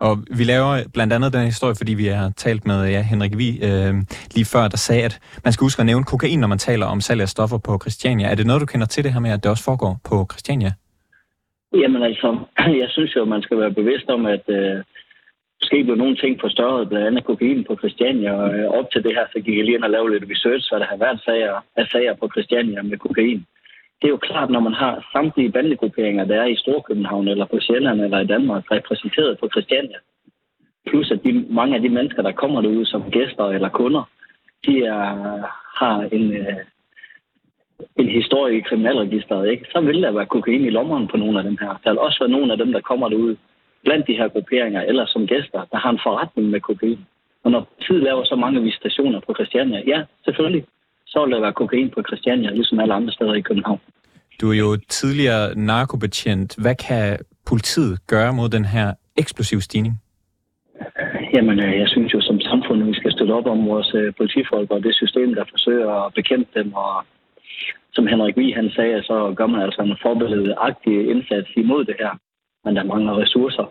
Og 0.00 0.12
vi 0.38 0.44
laver 0.44 0.72
blandt 0.94 1.12
andet 1.12 1.32
den 1.32 1.44
historie, 1.44 1.74
fordi 1.78 1.94
vi 1.94 2.06
har 2.06 2.32
talt 2.36 2.66
med 2.66 2.88
ja, 2.94 3.02
Henrik 3.02 3.38
Vi 3.38 3.48
øh, 3.68 3.92
lige 4.34 4.48
før, 4.54 4.68
der 4.68 4.76
sagde, 4.76 5.04
at 5.04 5.20
man 5.44 5.52
skal 5.52 5.64
huske 5.64 5.80
at 5.80 5.86
nævne 5.86 6.04
kokain, 6.04 6.40
når 6.40 6.48
man 6.48 6.58
taler 6.58 6.86
om 6.86 7.00
salg 7.00 7.20
af 7.20 7.28
stoffer 7.28 7.58
på 7.58 7.78
Christiania. 7.82 8.26
Er 8.30 8.34
det 8.34 8.46
noget, 8.46 8.60
du 8.60 8.66
kender 8.66 8.86
til 8.86 9.04
det 9.04 9.12
her 9.12 9.20
med, 9.20 9.30
at 9.30 9.42
det 9.42 9.50
også 9.50 9.64
foregår 9.64 10.00
på 10.08 10.16
Christiania? 10.32 10.72
Jamen 11.72 12.02
altså, 12.02 12.28
jeg 12.82 12.88
synes 12.88 13.16
jo, 13.16 13.22
at 13.22 13.28
man 13.28 13.42
skal 13.42 13.58
være 13.58 13.74
bevidst 13.80 14.08
om, 14.08 14.26
at 14.26 14.44
øh, 14.48 14.76
måske 15.60 15.84
blev 15.84 15.96
nogle 15.96 16.16
ting 16.16 16.40
forstørret, 16.40 16.88
blandt 16.88 17.06
andet 17.06 17.24
kokain 17.24 17.64
på 17.68 17.76
Christiania, 17.76 18.32
og 18.32 18.54
øh, 18.54 18.66
op 18.78 18.86
til 18.92 19.04
det 19.04 19.12
her, 19.16 19.26
så 19.32 19.38
gik 19.44 19.56
jeg 19.56 19.64
lige 19.64 19.76
ind 19.76 19.84
og 19.84 19.90
lavede 19.90 20.12
lidt 20.12 20.30
research, 20.32 20.64
hvad 20.70 20.80
der 20.80 20.86
har 20.92 21.00
været 21.04 21.20
sager, 21.26 21.56
af 21.76 21.86
sager 21.92 22.14
på 22.20 22.26
Christiania 22.34 22.82
med 22.82 22.98
kokain. 22.98 23.46
Det 24.00 24.06
er 24.08 24.16
jo 24.16 24.16
klart, 24.16 24.50
når 24.50 24.60
man 24.60 24.72
har 24.72 25.08
samtlige 25.12 25.52
bandegrupperinger, 25.52 26.24
der 26.24 26.40
er 26.42 26.46
i 26.46 26.56
Storkøbenhavn 26.56 27.28
eller 27.28 27.46
på 27.46 27.58
Sjælland 27.60 28.00
eller 28.00 28.20
i 28.20 28.26
Danmark, 28.26 28.70
repræsenteret 28.70 29.38
på 29.38 29.48
Christiania, 29.48 29.98
plus 30.86 31.10
at 31.10 31.24
de, 31.24 31.46
mange 31.50 31.76
af 31.76 31.82
de 31.82 31.88
mennesker, 31.88 32.22
der 32.22 32.32
kommer 32.32 32.60
derud 32.60 32.84
som 32.84 33.10
gæster 33.10 33.44
eller 33.44 33.68
kunder, 33.68 34.02
de 34.66 34.84
er, 34.84 35.04
har 35.80 36.08
en, 36.12 36.32
øh, 36.32 36.56
en 37.96 38.08
historie 38.08 38.58
i 38.58 38.60
kriminalregisteret, 38.60 39.50
ikke? 39.50 39.66
så 39.72 39.80
vil 39.80 40.02
der 40.02 40.10
være 40.10 40.26
kokain 40.26 40.64
i 40.64 40.70
lommeren 40.70 41.08
på 41.08 41.16
nogle 41.16 41.38
af 41.38 41.44
dem 41.44 41.56
her. 41.60 41.80
Der 41.84 41.90
vil 41.90 41.98
også 41.98 42.18
være 42.20 42.36
nogle 42.36 42.52
af 42.52 42.58
dem, 42.58 42.72
der 42.72 42.80
kommer 42.80 43.08
derud 43.08 43.36
blandt 43.84 44.06
de 44.06 44.16
her 44.16 44.28
grupperinger, 44.28 44.82
eller 44.82 45.06
som 45.06 45.26
gæster, 45.26 45.64
der 45.72 45.78
har 45.78 45.90
en 45.90 46.00
forretning 46.02 46.50
med 46.50 46.60
kokain. 46.60 47.06
Og 47.44 47.50
når 47.50 47.68
tid 47.86 48.00
laver 48.00 48.24
så 48.24 48.36
mange 48.36 48.62
visitationer 48.62 49.20
på 49.20 49.34
Christiania, 49.34 49.82
ja, 49.86 50.04
selvfølgelig, 50.24 50.64
så 51.10 51.24
vil 51.24 51.32
der 51.34 51.40
være 51.40 51.52
kokain 51.52 51.90
på 51.90 52.00
Christiania, 52.08 52.50
ligesom 52.50 52.80
alle 52.80 52.94
andre 52.94 53.12
steder 53.12 53.34
i 53.34 53.40
København. 53.40 53.80
Du 54.40 54.50
er 54.52 54.58
jo 54.64 54.70
tidligere 54.88 55.54
narkobetjent. 55.54 56.50
Hvad 56.62 56.74
kan 56.74 57.18
politiet 57.46 58.06
gøre 58.06 58.32
mod 58.32 58.48
den 58.48 58.64
her 58.64 58.88
eksplosive 59.16 59.60
stigning? 59.60 59.94
Jamen, 61.34 61.60
øh, 61.60 61.78
jeg 61.78 61.88
synes 61.88 62.14
jo 62.14 62.20
som 62.20 62.40
samfund, 62.40 62.82
vi 62.82 62.94
skal 62.94 63.12
støtte 63.12 63.32
op 63.32 63.46
om 63.46 63.66
vores 63.66 63.90
øh, 63.94 64.14
politifolk 64.18 64.70
og 64.70 64.82
det 64.82 64.94
system, 64.94 65.34
der 65.34 65.44
forsøger 65.50 65.90
at 66.04 66.14
bekæmpe 66.14 66.50
dem. 66.58 66.72
Og 66.72 67.04
som 67.92 68.06
Henrik 68.06 68.36
Vig 68.36 68.54
han 68.54 68.70
sagde, 68.76 69.02
så 69.02 69.34
gør 69.36 69.46
man 69.46 69.60
altså 69.60 69.82
en 69.82 69.96
forberedelig 70.02 71.10
indsats 71.10 71.50
imod 71.56 71.84
det 71.84 71.96
her 71.98 72.12
men 72.64 72.76
der 72.76 72.84
mangler 72.84 73.18
ressourcer. 73.22 73.66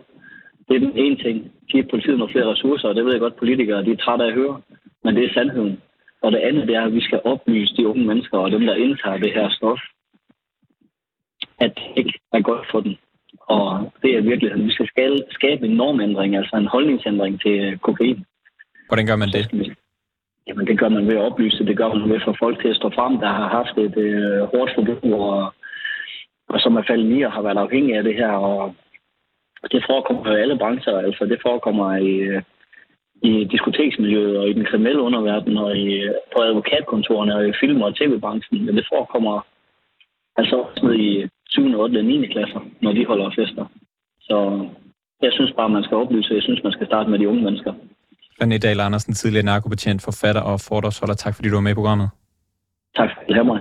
Det 0.68 0.76
er 0.76 0.80
den 0.80 0.96
ene 1.04 1.16
ting. 1.16 1.52
Giv 1.70 1.84
politiet 1.90 2.18
nogle 2.18 2.32
flere 2.32 2.50
ressourcer, 2.52 2.88
og 2.88 2.94
det 2.94 3.04
ved 3.04 3.12
jeg 3.12 3.20
godt, 3.20 3.36
politikere 3.36 3.84
de 3.84 3.92
er 3.92 3.96
trætte 3.96 4.24
af 4.24 4.28
at 4.28 4.34
høre, 4.34 4.60
men 5.04 5.16
det 5.16 5.24
er 5.24 5.34
sandheden. 5.34 5.80
Og 6.22 6.32
det 6.32 6.38
andet 6.38 6.68
det 6.68 6.76
er, 6.76 6.84
at 6.84 6.94
vi 6.94 7.00
skal 7.00 7.20
oplyse 7.24 7.76
de 7.76 7.88
unge 7.88 8.04
mennesker 8.06 8.38
og 8.38 8.50
dem, 8.50 8.66
der 8.66 8.74
indtager 8.74 9.16
det 9.16 9.32
her 9.32 9.48
stof, 9.50 9.80
at 11.58 11.72
det 11.74 11.84
ikke 11.96 12.18
er 12.32 12.40
godt 12.40 12.66
for 12.70 12.80
dem. 12.80 12.94
Og 13.40 13.92
det 14.02 14.16
er 14.16 14.20
virkeligheden. 14.20 14.66
Vi 14.66 14.72
skal 14.72 14.88
skabe 15.30 15.66
en 15.66 15.76
normændring, 15.76 16.36
altså 16.36 16.56
en 16.56 16.66
holdningsændring 16.66 17.40
til 17.40 17.78
kokain. 17.78 18.24
Hvordan 18.88 19.06
gør 19.06 19.16
man 19.16 19.28
det? 19.28 19.74
Jamen, 20.46 20.66
det 20.66 20.78
gør 20.78 20.88
man 20.88 21.06
ved 21.06 21.16
at 21.16 21.26
oplyse. 21.32 21.66
Det 21.66 21.76
gør 21.76 21.94
man 21.94 22.08
ved 22.08 22.16
at 22.16 22.22
få 22.24 22.34
folk 22.38 22.60
til 22.60 22.68
at 22.68 22.76
stå 22.76 22.90
frem, 22.90 23.18
der 23.18 23.26
har 23.26 23.48
haft 23.48 23.78
et 23.78 23.96
øh, 23.96 24.40
hårdt 24.40 24.72
forbrug, 24.74 25.20
og, 25.20 25.54
og 26.48 26.60
som 26.60 26.76
er 26.76 26.82
faldet 26.86 27.18
i 27.18 27.22
og 27.22 27.32
har 27.32 27.42
været 27.42 27.58
afhængige 27.58 27.98
af 27.98 28.04
det 28.04 28.14
her. 28.14 28.28
Og 28.28 28.74
det 29.72 29.84
forekommer 29.90 30.36
i 30.36 30.40
alle 30.40 30.58
brancher. 30.58 30.98
Altså, 30.98 31.24
det 31.24 31.38
forekommer 31.42 31.96
i, 31.96 32.40
i 33.22 33.44
diskoteksmiljøet 33.44 34.38
og 34.38 34.48
i 34.48 34.52
den 34.52 34.64
kriminelle 34.64 35.02
underverden 35.02 35.56
og 35.56 35.76
i, 35.76 36.08
på 36.32 36.42
advokatkontorerne 36.42 37.36
og 37.36 37.48
i 37.48 37.52
film- 37.60 37.82
og 37.82 37.96
tv-branchen. 37.96 38.64
Men 38.66 38.76
det 38.76 38.86
forekommer 38.92 39.46
altså 40.36 40.56
også 40.56 40.86
ned 40.86 40.94
i 40.94 41.26
7., 41.48 41.80
8. 41.80 41.96
og 41.98 42.04
9. 42.04 42.26
klasser, 42.26 42.60
når 42.82 42.92
de 42.92 43.06
holder 43.06 43.30
fester. 43.38 43.64
Så 44.20 44.36
jeg 45.22 45.32
synes 45.32 45.52
bare, 45.56 45.68
man 45.68 45.84
skal 45.84 45.96
oplyse. 45.96 46.34
Jeg 46.34 46.42
synes, 46.42 46.62
man 46.62 46.72
skal 46.72 46.86
starte 46.86 47.10
med 47.10 47.18
de 47.18 47.28
unge 47.28 47.42
mennesker. 47.42 47.72
René 48.42 48.58
Dahl 48.58 48.80
Andersen, 48.80 49.14
tidligere 49.14 49.44
narkobetjent, 49.44 50.02
forfatter 50.04 50.42
og 50.42 50.60
foredragsholder. 50.68 51.14
Tak 51.14 51.34
fordi 51.34 51.48
du 51.48 51.54
var 51.54 51.60
med 51.60 51.72
i 51.72 51.80
programmet. 51.80 52.08
Tak 52.96 53.10
for 53.14 53.40
at 53.40 53.46
mig. 53.46 53.60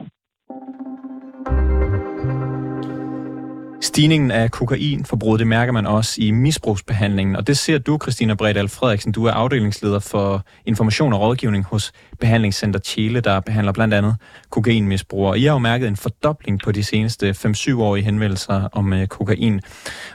Stigningen 3.82 4.32
af 4.32 4.52
kokainforbruget, 4.52 5.40
det 5.40 5.48
mærker 5.48 5.74
man 5.74 5.88
også 5.88 6.22
i 6.22 6.32
misbrugsbehandlingen, 6.32 7.36
og 7.36 7.48
det 7.48 7.58
ser 7.58 7.78
du, 7.78 8.00
Christina 8.02 8.34
Bredal 8.34 8.68
Frederiksen. 8.70 9.12
Du 9.12 9.26
er 9.26 9.32
afdelingsleder 9.32 10.00
for 10.00 10.46
information 10.66 11.14
og 11.14 11.22
rådgivning 11.22 11.66
hos 11.66 11.92
Behandlingscenter 12.20 12.80
Chile, 12.80 13.20
der 13.20 13.40
behandler 13.40 13.72
blandt 13.72 13.94
andet 13.94 14.16
kokainmisbrugere. 14.50 15.40
I 15.40 15.44
har 15.44 15.52
jo 15.52 15.58
mærket 15.58 15.88
en 15.88 15.96
fordobling 15.96 16.60
på 16.64 16.72
de 16.72 16.84
seneste 16.84 17.30
5-7 17.30 17.82
år 17.82 17.96
i 17.96 18.02
henvendelser 18.02 18.70
om 18.72 18.92
uh, 18.92 19.06
kokain. 19.06 19.62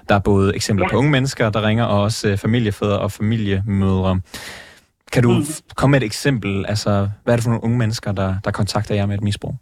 Der 0.09 0.15
er 0.15 0.19
både 0.19 0.55
eksempler 0.57 0.87
ja. 0.87 0.91
på 0.91 0.97
unge 0.97 1.11
mennesker, 1.11 1.51
der 1.51 1.67
ringer, 1.67 1.85
og 1.85 2.03
også 2.03 2.33
uh, 2.33 2.39
familiefædre 2.39 2.99
og 2.99 3.13
familiemødre. 3.13 4.21
Kan 5.13 5.23
du 5.23 5.33
mm. 5.33 5.47
komme 5.77 5.93
med 5.93 6.01
et 6.01 6.07
eksempel? 6.07 6.67
Altså, 6.69 7.09
hvad 7.25 7.35
er 7.35 7.37
det 7.37 7.45
for 7.45 7.51
nogle 7.51 7.65
unge 7.65 7.79
mennesker, 7.79 8.13
der, 8.13 8.35
der 8.45 8.51
kontakter 8.51 8.95
jer 8.95 9.07
med 9.07 9.15
et 9.15 9.23
misbrug? 9.23 9.57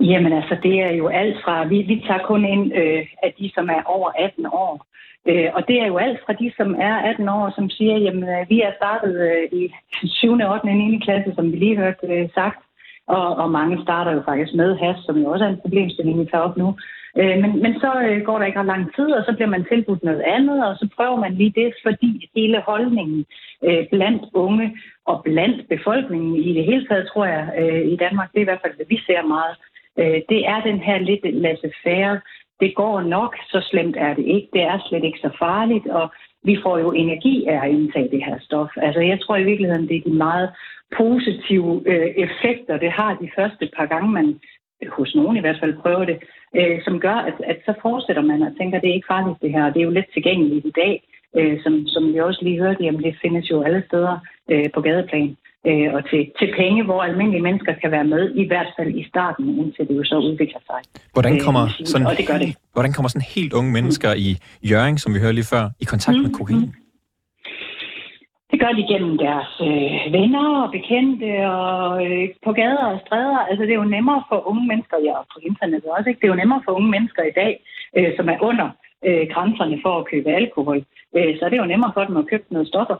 Jamen 0.00 0.32
altså, 0.32 0.56
det 0.62 0.80
er 0.80 0.92
jo 0.92 1.08
alt 1.08 1.36
fra, 1.44 1.64
vi, 1.64 1.82
vi 1.82 2.04
tager 2.06 2.26
kun 2.26 2.44
ind 2.44 2.72
øh, 2.74 3.06
af 3.22 3.34
de, 3.38 3.50
som 3.54 3.68
er 3.68 3.82
over 3.84 4.10
18 4.18 4.46
år. 4.46 4.86
Øh, 5.28 5.50
og 5.54 5.68
det 5.68 5.76
er 5.82 5.86
jo 5.86 5.96
alt 5.96 6.20
fra 6.26 6.32
de, 6.32 6.52
som 6.56 6.74
er 6.74 6.94
18 6.94 7.28
år, 7.28 7.52
som 7.54 7.70
siger, 7.70 7.96
jamen 7.98 8.22
øh, 8.22 8.50
vi 8.50 8.60
er 8.60 8.72
startet 8.76 9.14
øh, 9.28 9.58
i 9.60 9.72
7. 10.04 10.32
8. 10.32 10.44
og 10.44 10.66
9. 10.66 11.00
klasse, 11.04 11.34
som 11.34 11.52
vi 11.52 11.56
lige 11.56 11.76
hørte 11.76 12.06
øh, 12.06 12.28
sagt. 12.34 12.60
Og, 13.06 13.36
og 13.36 13.50
mange 13.50 13.82
starter 13.82 14.12
jo 14.12 14.22
faktisk 14.28 14.54
med 14.54 14.76
has, 14.76 14.96
som 15.06 15.16
jo 15.18 15.26
også 15.30 15.44
er 15.44 15.48
en 15.48 15.62
problemstilling, 15.64 16.20
vi 16.20 16.24
tager 16.30 16.44
op 16.48 16.56
nu. 16.56 16.76
Øh, 17.18 17.36
men, 17.42 17.62
men 17.62 17.72
så 17.82 17.90
øh, 18.08 18.22
går 18.22 18.38
der 18.38 18.46
ikke 18.46 18.58
ret 18.58 18.72
lang 18.74 18.94
tid, 18.96 19.08
og 19.18 19.24
så 19.24 19.32
bliver 19.36 19.48
man 19.54 19.64
tilbudt 19.64 20.02
noget 20.04 20.20
andet, 20.20 20.66
og 20.68 20.76
så 20.76 20.88
prøver 20.96 21.16
man 21.16 21.34
lige 21.34 21.54
det, 21.60 21.74
fordi 21.82 22.30
hele 22.36 22.58
holdningen 22.60 23.24
øh, 23.64 23.82
blandt 23.92 24.22
unge 24.34 24.76
og 25.06 25.22
blandt 25.24 25.68
befolkningen 25.68 26.36
i 26.36 26.54
det 26.54 26.64
hele 26.64 26.86
taget, 26.88 27.08
tror 27.08 27.24
jeg, 27.24 27.44
øh, 27.60 27.82
i 27.92 27.96
Danmark, 27.96 28.28
det 28.32 28.38
er 28.38 28.46
i 28.46 28.50
hvert 28.50 28.64
fald, 28.64 28.78
det 28.78 28.86
vi 28.90 28.98
ser 29.06 29.22
meget, 29.22 29.54
øh, 29.98 30.20
det 30.28 30.40
er 30.48 30.60
den 30.60 30.78
her 30.78 30.98
lidt 30.98 31.24
laissez-faire. 31.24 32.20
Det 32.60 32.74
går 32.74 33.00
nok, 33.00 33.36
så 33.50 33.60
slemt 33.70 33.96
er 33.96 34.14
det 34.14 34.26
ikke. 34.26 34.48
Det 34.52 34.62
er 34.62 34.78
slet 34.88 35.04
ikke 35.04 35.18
så 35.18 35.30
farligt, 35.38 35.86
og 35.86 36.10
vi 36.44 36.58
får 36.62 36.78
jo 36.78 36.92
energi 36.92 37.46
af 37.46 37.64
at 37.64 37.70
indtage 37.70 38.10
det 38.10 38.24
her 38.24 38.38
stof. 38.40 38.70
Altså 38.76 39.00
jeg 39.00 39.20
tror 39.20 39.36
i 39.36 39.44
virkeligheden, 39.44 39.88
det 39.88 39.96
er 39.96 40.10
de 40.10 40.16
meget 40.16 40.50
positive 40.96 41.82
øh, 41.86 42.08
effekter, 42.24 42.76
det 42.76 42.90
har 42.90 43.14
de 43.14 43.30
første 43.36 43.70
par 43.76 43.86
gange, 43.86 44.10
man 44.10 44.40
hos 44.88 45.14
nogen 45.14 45.36
i 45.36 45.40
hvert 45.40 45.60
fald 45.60 45.82
prøver 45.82 46.04
det, 46.04 46.18
øh, 46.56 46.78
som 46.84 47.00
gør, 47.00 47.14
at, 47.14 47.34
at 47.44 47.58
så 47.64 47.74
fortsætter 47.82 48.22
man 48.22 48.42
og 48.42 48.52
tænker, 48.58 48.76
at 48.76 48.82
det 48.82 48.90
er 48.90 48.94
ikke 48.94 49.12
farligt 49.14 49.42
det 49.42 49.50
her, 49.52 49.64
og 49.64 49.74
det 49.74 49.80
er 49.80 49.84
jo 49.84 49.90
lidt 49.90 50.12
tilgængeligt 50.12 50.66
i 50.66 50.70
dag, 50.70 51.02
øh, 51.36 51.62
som, 51.62 51.86
som 51.86 52.12
vi 52.12 52.18
også 52.20 52.40
lige 52.42 52.60
hørte, 52.60 52.84
jamen 52.84 53.02
det 53.02 53.18
findes 53.22 53.50
jo 53.50 53.62
alle 53.62 53.82
steder 53.86 54.18
øh, 54.50 54.70
på 54.74 54.80
gadeplan 54.80 55.36
øh, 55.68 55.94
og 55.94 56.00
til, 56.10 56.22
til 56.38 56.48
penge, 56.60 56.84
hvor 56.84 57.02
almindelige 57.02 57.42
mennesker 57.42 57.72
kan 57.82 57.90
være 57.90 58.04
med, 58.04 58.34
i 58.34 58.46
hvert 58.46 58.70
fald 58.76 58.94
i 58.94 59.04
starten, 59.08 59.44
indtil 59.60 59.88
det 59.88 59.96
jo 59.96 60.04
så 60.04 60.16
udvikler 60.16 60.60
sig. 60.66 60.80
Hvordan 61.12 61.34
øh, 61.36 61.40
kommer, 61.46 61.64
øh, 61.64 61.86
sådan, 61.86 62.06
og 62.06 62.16
det 62.18 62.26
gør 62.26 62.38
det. 62.38 62.56
hvordan 62.72 62.92
kommer 62.92 63.08
sådan 63.08 63.28
helt 63.36 63.52
unge 63.52 63.72
mennesker 63.72 64.10
mm. 64.14 64.26
i 64.26 64.30
Jøring, 64.70 65.00
som 65.00 65.14
vi 65.14 65.18
hørte 65.20 65.34
lige 65.38 65.50
før, 65.54 65.64
i 65.80 65.84
kontakt 65.84 66.16
mm. 66.16 66.22
med 66.22 66.32
kokain? 66.38 66.60
Mm. 66.60 66.72
Det 68.50 68.58
gør 68.62 68.72
de 68.78 68.84
gennem 68.92 69.14
deres 69.26 69.52
øh, 69.68 70.12
venner 70.16 70.46
og 70.64 70.68
bekendte 70.76 71.28
og 71.58 72.06
øh, 72.06 72.28
på 72.44 72.52
gader 72.52 72.86
og 72.92 73.00
stræder. 73.04 73.38
Altså 73.48 73.62
det 73.66 73.72
er 73.72 73.82
jo 73.84 73.94
nemmere 73.96 74.22
for 74.28 74.48
unge 74.50 74.66
mennesker, 74.70 74.96
ja 75.08 75.14
på 75.32 75.38
internettet 75.50 75.90
også, 75.96 76.08
ikke? 76.08 76.20
det 76.20 76.26
er 76.26 76.34
jo 76.34 76.42
nemmere 76.42 76.62
for 76.64 76.72
unge 76.78 76.90
mennesker 76.96 77.22
i 77.22 77.34
dag, 77.40 77.52
øh, 77.96 78.10
som 78.16 78.28
er 78.28 78.38
under 78.48 78.68
øh, 79.06 79.24
grænserne 79.32 79.76
for 79.84 79.94
at 79.98 80.06
købe 80.10 80.28
alkohol. 80.40 80.78
Øh, 81.16 81.30
så 81.36 81.42
er 81.44 81.50
det 81.50 81.58
jo 81.62 81.72
nemmere 81.72 81.92
for 81.94 82.04
dem 82.04 82.16
at 82.16 82.28
købe 82.30 82.46
noget 82.50 82.68
stoffer. 82.68 82.96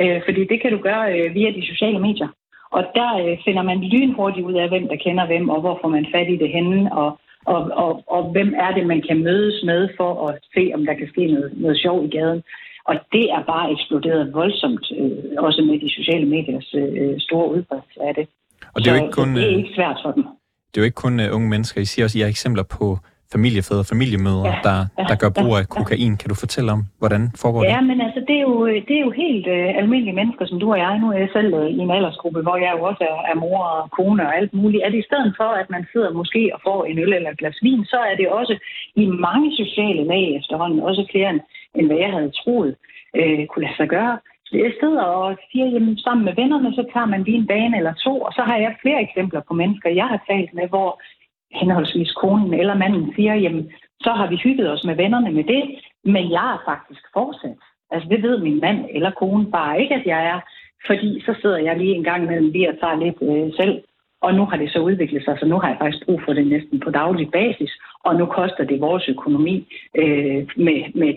Øh, 0.00 0.20
fordi 0.26 0.42
det 0.50 0.62
kan 0.62 0.72
du 0.72 0.78
gøre 0.78 1.04
øh, 1.18 1.34
via 1.34 1.50
de 1.50 1.66
sociale 1.66 1.98
medier. 1.98 2.28
Og 2.76 2.82
der 2.94 3.10
øh, 3.22 3.38
finder 3.44 3.62
man 3.62 3.78
lynhurtigt 3.94 4.46
ud 4.46 4.54
af, 4.54 4.68
hvem 4.68 4.88
der 4.88 4.96
kender 5.04 5.26
hvem, 5.26 5.48
og 5.48 5.60
hvor 5.60 5.78
får 5.82 5.88
man 5.88 6.06
fat 6.14 6.28
i 6.28 6.36
det 6.36 6.50
henne, 6.56 6.92
og, 6.92 7.18
og, 7.44 7.60
og, 7.84 8.02
og 8.06 8.22
hvem 8.32 8.54
er 8.56 8.70
det, 8.76 8.86
man 8.86 9.02
kan 9.08 9.18
mødes 9.24 9.62
med 9.64 9.88
for 9.96 10.28
at 10.28 10.38
se, 10.54 10.70
om 10.74 10.86
der 10.86 10.94
kan 10.94 11.08
ske 11.08 11.26
noget, 11.26 11.52
noget 11.56 11.78
sjov 11.78 12.04
i 12.04 12.08
gaden. 12.08 12.42
Og 12.84 12.94
det 13.12 13.24
er 13.36 13.42
bare 13.52 13.72
eksploderet 13.72 14.34
voldsomt, 14.34 14.86
øh, 14.98 15.44
også 15.46 15.62
med 15.62 15.80
de 15.80 15.90
sociale 15.98 16.26
mediers 16.26 16.74
øh, 16.74 17.14
store 17.18 17.50
udbredelse 17.54 18.00
af 18.08 18.14
det. 18.14 18.26
Og 18.74 18.78
det 18.80 18.86
er 18.88 18.96
jo 18.96 19.02
ikke 19.02 19.12
kun, 19.12 19.34
det 19.36 19.52
er 19.52 19.56
ikke 19.56 19.74
svært 19.74 19.98
for 20.04 20.12
dem. 20.12 20.24
Det 20.70 20.76
er 20.76 20.82
jo 20.82 20.84
ikke 20.90 21.04
kun 21.06 21.20
unge 21.36 21.48
mennesker. 21.48 21.80
I 21.80 21.84
siger 21.84 22.04
også, 22.04 22.18
at 22.18 22.20
I 22.20 22.22
har 22.22 22.28
eksempler 22.28 22.62
på 22.62 22.98
familiefædre 23.36 23.84
og 23.84 23.90
familiemødre, 23.94 24.48
ja, 24.48 24.58
der, 24.68 24.78
ja, 24.98 25.04
der 25.10 25.16
gør 25.22 25.30
brug 25.38 25.52
af 25.60 25.64
kokain. 25.76 26.12
Ja. 26.14 26.18
Kan 26.20 26.28
du 26.32 26.36
fortælle 26.44 26.68
om, 26.76 26.80
hvordan 27.00 27.22
foregår 27.42 27.60
det? 27.60 27.68
Ja, 27.74 27.80
men 27.90 27.98
altså, 28.06 28.20
det 28.28 28.36
er 28.40 28.44
jo, 28.50 28.54
det 28.88 28.94
er 28.98 29.04
jo 29.06 29.12
helt 29.24 29.46
uh, 29.56 29.68
almindelige 29.80 30.18
mennesker, 30.20 30.44
som 30.46 30.58
du 30.62 30.66
og 30.74 30.78
jeg. 30.84 30.94
Nu 31.02 31.06
er 31.14 31.18
jeg 31.24 31.30
selv 31.36 31.50
uh, 31.60 31.68
i 31.76 31.78
en 31.84 31.94
aldersgruppe, 31.96 32.40
hvor 32.46 32.56
jeg 32.64 32.72
jo 32.76 32.82
også 32.90 33.02
er, 33.10 33.16
er 33.32 33.36
mor 33.44 33.60
og 33.76 33.90
kone 33.96 34.22
og 34.28 34.36
alt 34.38 34.52
muligt. 34.60 34.84
At 34.86 34.94
i 34.94 35.06
stedet 35.08 35.32
for, 35.38 35.50
at 35.62 35.68
man 35.74 35.84
sidder 35.92 36.10
måske 36.20 36.42
og 36.54 36.60
får 36.66 36.80
en 36.84 36.98
øl 37.04 37.12
eller 37.12 37.30
et 37.30 37.38
glas 37.38 37.58
vin, 37.66 37.84
så 37.92 37.98
er 38.10 38.14
det 38.20 38.28
også 38.28 38.54
i 39.02 39.04
mange 39.26 39.48
sociale 39.62 40.04
lag 40.12 40.24
efterhånden, 40.40 40.80
også 40.88 41.02
flere 41.12 41.30
end, 41.30 41.40
end 41.76 41.86
hvad 41.86 41.98
jeg 42.04 42.10
havde 42.16 42.36
troet 42.40 42.72
uh, 43.18 43.46
kunne 43.50 43.64
lade 43.66 43.78
sig 43.80 43.88
gøre. 43.96 44.14
Jeg 44.66 44.72
sidder 44.80 45.02
og 45.02 45.36
siger, 45.50 45.66
jamen 45.74 45.98
sammen 45.98 46.24
med 46.24 46.34
vennerne, 46.40 46.74
så 46.74 46.82
tager 46.92 47.06
man 47.06 47.22
lige 47.22 47.40
en 47.42 47.46
bane 47.46 47.76
eller 47.76 47.94
to, 48.06 48.14
og 48.26 48.32
så 48.32 48.42
har 48.42 48.56
jeg 48.56 48.80
flere 48.82 49.02
eksempler 49.02 49.40
på 49.48 49.54
mennesker, 49.54 49.90
jeg 50.00 50.08
har 50.12 50.20
talt 50.30 50.54
med, 50.54 50.66
hvor 50.68 50.90
henholdsvis 51.60 52.12
konen 52.12 52.54
eller 52.54 52.74
manden 52.74 53.12
siger, 53.16 53.34
jamen, 53.34 53.72
så 54.00 54.10
har 54.10 54.26
vi 54.30 54.36
hygget 54.44 54.70
os 54.72 54.84
med 54.84 54.96
vennerne 54.96 55.32
med 55.32 55.44
det, 55.44 55.62
men 56.04 56.30
jeg 56.30 56.48
er 56.54 56.62
faktisk 56.70 57.04
fortsat. 57.12 57.58
Altså, 57.92 58.08
det 58.08 58.22
ved 58.22 58.38
min 58.38 58.60
mand 58.60 58.80
eller 58.94 59.10
kone 59.10 59.50
bare 59.50 59.80
ikke, 59.82 59.94
at 59.94 60.06
jeg 60.06 60.20
er, 60.32 60.40
fordi 60.86 61.22
så 61.26 61.34
sidder 61.42 61.58
jeg 61.58 61.76
lige 61.78 61.94
en 61.94 62.04
gang 62.04 62.22
imellem 62.24 62.50
lige 62.50 62.68
og 62.68 62.76
tager 62.80 63.02
lidt 63.04 63.18
øh, 63.30 63.52
selv, 63.60 63.74
og 64.22 64.34
nu 64.34 64.44
har 64.50 64.56
det 64.56 64.72
så 64.72 64.78
udviklet 64.78 65.24
sig, 65.24 65.34
så 65.40 65.46
nu 65.46 65.56
har 65.60 65.68
jeg 65.68 65.78
faktisk 65.80 66.04
brug 66.06 66.20
for 66.24 66.32
det 66.32 66.46
næsten 66.46 66.80
på 66.84 66.90
daglig 66.90 67.28
basis, 67.38 67.72
og 68.06 68.12
nu 68.16 68.24
koster 68.26 68.64
det 68.70 68.80
vores 68.80 69.08
økonomi 69.08 69.56
øh, 70.00 70.40
med, 70.66 70.78
med 71.00 71.10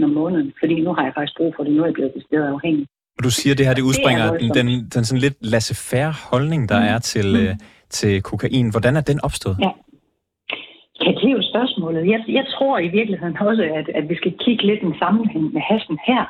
10-15.000 0.00 0.04
om 0.04 0.10
måneden, 0.10 0.52
fordi 0.60 0.74
nu 0.80 0.94
har 0.94 1.04
jeg 1.04 1.12
faktisk 1.14 1.36
brug 1.36 1.52
for 1.56 1.64
det, 1.64 1.72
nu 1.72 1.82
er 1.82 1.86
jeg 1.86 1.94
blevet 1.94 2.12
bestedet 2.18 2.48
afhængig. 2.56 2.86
Du 3.24 3.30
siger, 3.30 3.54
det 3.54 3.66
her 3.66 3.74
det 3.74 3.82
udspringer 3.82 4.32
det 4.32 4.40
den, 4.40 4.66
den, 4.66 4.88
den 4.94 5.04
sådan 5.04 5.20
lidt 5.26 5.38
laissez-faire 5.52 6.12
holdning, 6.30 6.68
der 6.68 6.78
mm. 6.80 6.86
er 6.92 6.98
til, 6.98 7.28
mm. 7.28 7.42
øh, 7.42 7.54
til 7.90 8.22
kokain. 8.22 8.70
Hvordan 8.70 8.96
er 8.96 9.00
den 9.00 9.20
opstået? 9.24 9.56
Ja. 9.60 9.70
Ja, 11.04 11.10
det 11.10 11.24
er 11.24 11.36
jo 11.38 11.42
spørgsmålet. 11.52 12.10
Jeg, 12.12 12.24
jeg 12.28 12.46
tror 12.54 12.78
i 12.78 12.88
virkeligheden 12.88 13.36
også, 13.40 13.62
at, 13.62 13.88
at 13.98 14.08
vi 14.08 14.14
skal 14.14 14.34
kigge 14.44 14.66
lidt 14.66 14.82
en 14.82 14.94
sammenhæng 14.98 15.52
med 15.52 15.62
hasten 15.70 15.98
her. 16.06 16.24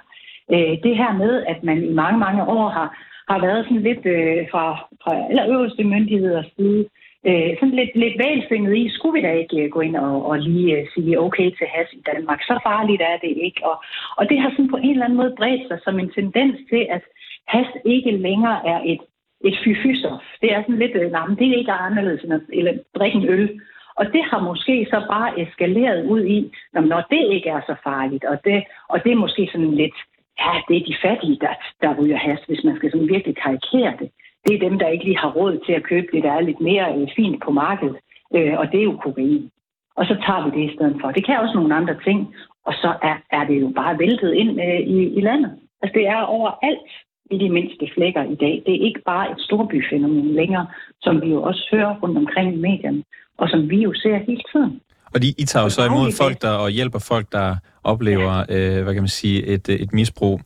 Øh, 0.52 0.75
det 0.84 0.96
her 0.96 1.12
med, 1.12 1.44
at 1.52 1.64
man 1.64 1.84
i 1.84 1.92
mange, 1.92 2.18
mange 2.18 2.42
år 2.44 2.68
har, 2.68 2.88
har 3.28 3.38
været 3.46 3.64
sådan 3.64 3.82
lidt 3.82 4.06
øh, 4.06 4.46
fra, 4.52 4.64
fra 5.02 5.12
allerøverste 5.30 5.84
myndigheders 5.84 6.50
side, 6.56 6.84
øh, 7.28 7.50
sådan 7.58 7.78
lidt, 7.80 7.92
lidt 7.94 8.16
valgfindet 8.25 8.76
i, 8.76 8.84
skulle 8.96 9.14
vi 9.16 9.26
da 9.26 9.32
ikke 9.32 9.58
øh, 9.62 9.70
gå 9.70 9.80
ind 9.80 9.96
og, 9.96 10.26
og 10.26 10.38
lige 10.38 10.76
øh, 10.78 10.87
sige 10.94 11.20
okay 11.20 11.49
til 11.58 11.66
has 11.75 11.88
i 11.92 12.02
Danmark? 12.12 12.40
Så 12.42 12.54
farligt 12.66 13.02
er 13.02 13.16
det 13.25 13.32
ikke. 13.46 13.61
Og, 13.70 13.76
og 14.18 14.28
det 14.28 14.40
har 14.40 14.50
sådan 14.50 14.70
på 14.70 14.76
en 14.76 14.90
eller 14.90 15.04
anden 15.04 15.20
måde 15.20 15.34
bredt 15.38 15.62
sig 15.68 15.78
som 15.84 15.99
en 15.99 16.11
tendens 16.18 16.56
til, 16.70 16.82
at 16.96 17.02
has 17.46 17.66
ikke 17.84 18.11
længere 18.11 18.58
er 18.73 18.80
et 18.92 19.02
et 19.44 19.56
fyfystof. 19.64 20.22
Det 20.42 20.52
er 20.52 20.62
sådan 20.62 20.78
lidt, 20.78 20.96
øh, 21.00 21.10
nej, 21.10 21.26
det 21.38 21.48
er 21.48 21.58
ikke 21.58 21.72
anderledes 21.72 22.22
end 22.24 22.32
at 22.32 22.40
eller 22.52 22.72
drikke 22.98 23.18
en 23.18 23.28
øl. 23.28 23.60
Og 23.96 24.06
det 24.12 24.22
har 24.30 24.40
måske 24.40 24.86
så 24.90 25.06
bare 25.10 25.40
eskaleret 25.40 26.06
ud 26.06 26.24
i, 26.24 26.52
når 26.72 27.00
det 27.10 27.22
ikke 27.34 27.48
er 27.48 27.60
så 27.66 27.74
farligt, 27.84 28.24
og 28.24 28.36
det, 28.44 28.64
og 28.88 29.04
det 29.04 29.12
er 29.12 29.24
måske 29.24 29.48
sådan 29.52 29.74
lidt, 29.74 29.96
ja, 30.40 30.52
det 30.68 30.76
er 30.76 30.84
de 30.90 30.96
fattige, 31.02 31.38
der, 31.40 31.54
der 31.82 32.00
ryger 32.00 32.16
has, 32.16 32.40
hvis 32.46 32.64
man 32.64 32.76
skal 32.76 32.90
sådan 32.90 33.08
virkelig 33.08 33.36
karikere 33.36 33.94
det. 34.00 34.10
Det 34.46 34.54
er 34.54 34.68
dem, 34.68 34.78
der 34.78 34.88
ikke 34.88 35.04
lige 35.04 35.18
har 35.18 35.30
råd 35.32 35.58
til 35.66 35.72
at 35.72 35.82
købe 35.82 36.06
det, 36.12 36.22
der 36.22 36.32
er 36.32 36.40
lidt 36.40 36.60
mere 36.60 36.96
øh, 36.96 37.08
fint 37.16 37.42
på 37.44 37.50
markedet, 37.50 37.96
øh, 38.34 38.58
og 38.58 38.72
det 38.72 38.80
er 38.80 38.84
jo 38.84 38.96
kokain. 39.02 39.50
Og 39.96 40.06
så 40.06 40.14
tager 40.26 40.44
vi 40.44 40.50
det 40.56 40.70
i 40.70 40.74
stedet 40.74 40.96
for. 41.00 41.10
Det 41.10 41.26
kan 41.26 41.38
også 41.38 41.54
nogle 41.54 41.74
andre 41.74 41.96
ting, 42.04 42.34
og 42.64 42.74
så 42.74 42.94
er, 43.02 43.16
er 43.30 43.44
det 43.44 43.60
jo 43.60 43.72
bare 43.76 43.98
væltet 43.98 44.34
ind 44.34 44.60
øh, 44.60 44.80
i, 44.80 44.98
i 45.18 45.20
landet. 45.20 45.58
Altså 45.82 45.98
det 45.98 46.08
er 46.08 46.20
overalt 46.20 46.90
i 47.31 47.38
de 47.38 47.49
mindste 47.50 47.90
flækker 47.95 48.23
i 48.23 48.35
dag. 48.35 48.62
Det 48.66 48.75
er 48.75 48.87
ikke 48.88 49.02
bare 49.07 49.31
et 49.33 49.40
storbyfænomen 49.40 50.34
længere, 50.34 50.67
som 51.02 51.23
vi 51.23 51.28
jo 51.30 51.43
også 51.43 51.69
hører 51.73 51.95
rundt 52.02 52.19
omkring 52.19 52.54
i 52.54 52.60
medierne, 52.60 53.02
og 53.39 53.49
som 53.49 53.71
vi 53.71 53.78
jo 53.82 53.93
ser 53.95 54.17
hele 54.19 54.43
tiden. 54.52 54.80
Og 55.15 55.23
de, 55.23 55.28
I 55.39 55.45
tager 55.45 55.65
jo 55.65 55.69
så 55.69 55.82
imod 55.84 56.13
folk, 56.23 56.43
der 56.43 56.50
og 56.65 56.71
hjælper 56.71 56.99
folk, 56.99 57.26
der 57.32 57.56
oplever, 57.84 58.34
ja. 58.49 58.78
øh, 58.78 58.82
hvad 58.84 58.95
kan 58.95 59.02
man 59.02 59.17
sige, 59.23 59.47
et, 59.47 59.69
et 59.69 59.93
misbrug. 59.93 60.41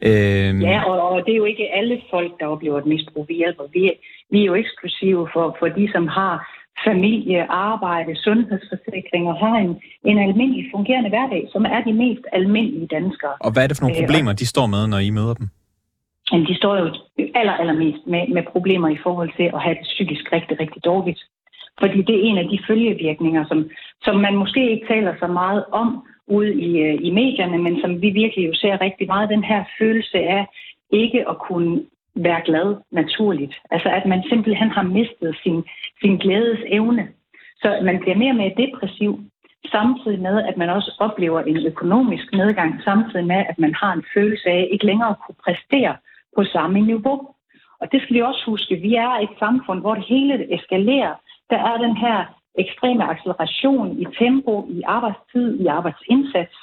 Øh... 0.00 0.62
Ja, 0.62 0.78
og, 0.90 1.10
og 1.10 1.22
det 1.26 1.32
er 1.32 1.36
jo 1.36 1.44
ikke 1.44 1.66
alle 1.78 2.00
folk, 2.10 2.32
der 2.40 2.46
oplever 2.46 2.78
et 2.78 2.86
misbrug, 2.86 3.28
vi 3.28 3.34
hjælper. 3.34 3.64
Vi, 3.72 3.92
vi 4.30 4.40
er 4.40 4.44
jo 4.44 4.54
eksklusive 4.54 5.28
for, 5.32 5.56
for 5.58 5.66
de, 5.66 5.88
som 5.94 6.06
har 6.06 6.34
familie, 6.86 7.50
arbejde, 7.50 8.22
sundhedsforsikring 8.26 9.28
og 9.28 9.36
har 9.44 9.56
en, 9.66 9.72
en 10.04 10.18
almindelig 10.18 10.64
fungerende 10.74 11.08
hverdag, 11.08 11.48
som 11.52 11.64
er 11.64 11.80
de 11.88 11.92
mest 11.92 12.24
almindelige 12.32 12.86
danskere. 12.86 13.34
Og 13.40 13.52
hvad 13.52 13.62
er 13.62 13.66
det 13.66 13.76
for 13.76 13.84
nogle 13.84 13.96
øh, 13.96 14.02
problemer, 14.04 14.32
de 14.32 14.46
står 14.46 14.66
med, 14.66 14.86
når 14.86 14.98
I 14.98 15.10
møder 15.10 15.34
dem? 15.34 15.48
Jamen, 16.32 16.46
de 16.46 16.54
står 16.56 16.76
jo 16.76 16.86
aller, 17.34 17.52
allermest 17.52 18.06
med, 18.06 18.28
med 18.28 18.42
problemer 18.52 18.88
i 18.88 18.98
forhold 19.02 19.30
til 19.36 19.50
at 19.54 19.60
have 19.60 19.74
det 19.74 19.82
psykisk 19.82 20.32
rigtig, 20.32 20.60
rigtig 20.60 20.84
dårligt. 20.84 21.20
Fordi 21.80 22.02
det 22.02 22.14
er 22.14 22.22
en 22.22 22.38
af 22.38 22.48
de 22.48 22.58
følgevirkninger, 22.66 23.44
som, 23.48 23.70
som 24.02 24.16
man 24.16 24.34
måske 24.36 24.70
ikke 24.70 24.86
taler 24.86 25.14
så 25.20 25.26
meget 25.26 25.64
om 25.72 26.06
ude 26.26 26.54
i, 26.54 26.78
øh, 26.78 26.98
i 27.02 27.10
medierne, 27.10 27.58
men 27.58 27.80
som 27.80 28.02
vi 28.02 28.10
virkelig 28.10 28.46
jo 28.46 28.54
ser 28.54 28.80
rigtig 28.80 29.06
meget, 29.06 29.28
den 29.28 29.44
her 29.44 29.64
følelse 29.78 30.18
af 30.18 30.46
ikke 30.90 31.28
at 31.28 31.38
kunne 31.38 31.84
være 32.14 32.42
glad 32.44 32.76
naturligt. 32.90 33.54
Altså 33.70 33.88
at 33.88 34.06
man 34.06 34.22
simpelthen 34.28 34.70
har 34.70 34.82
mistet 34.82 35.36
sin, 35.42 35.64
sin 36.00 36.16
glædes 36.16 36.60
evne. 36.66 37.08
Så 37.62 37.80
man 37.82 38.00
bliver 38.00 38.16
mere 38.16 38.30
og 38.30 38.36
mere 38.36 38.54
depressiv, 38.56 39.20
samtidig 39.70 40.20
med, 40.20 40.42
at 40.48 40.56
man 40.56 40.70
også 40.70 40.90
oplever 40.98 41.40
en 41.40 41.66
økonomisk 41.66 42.32
nedgang, 42.32 42.82
samtidig 42.84 43.26
med, 43.26 43.44
at 43.48 43.58
man 43.58 43.74
har 43.74 43.92
en 43.92 44.04
følelse 44.14 44.48
af 44.48 44.68
ikke 44.70 44.86
længere 44.86 45.10
at 45.10 45.20
kunne 45.26 45.40
præstere 45.44 45.96
på 46.38 46.44
samme 46.44 46.80
niveau. 46.80 47.16
Og 47.80 47.86
det 47.92 48.02
skal 48.02 48.16
vi 48.16 48.22
også 48.22 48.42
huske. 48.46 48.74
Vi 48.86 48.94
er 48.94 49.12
et 49.26 49.34
samfund, 49.38 49.80
hvor 49.80 49.94
det 49.94 50.04
hele 50.14 50.54
eskalerer. 50.56 51.14
Der 51.50 51.58
er 51.70 51.76
den 51.86 51.96
her 51.96 52.18
ekstreme 52.62 53.04
acceleration 53.12 53.86
i 54.02 54.04
tempo, 54.18 54.66
i 54.70 54.82
arbejdstid, 54.82 55.60
i 55.60 55.66
arbejdsindsats, 55.66 56.56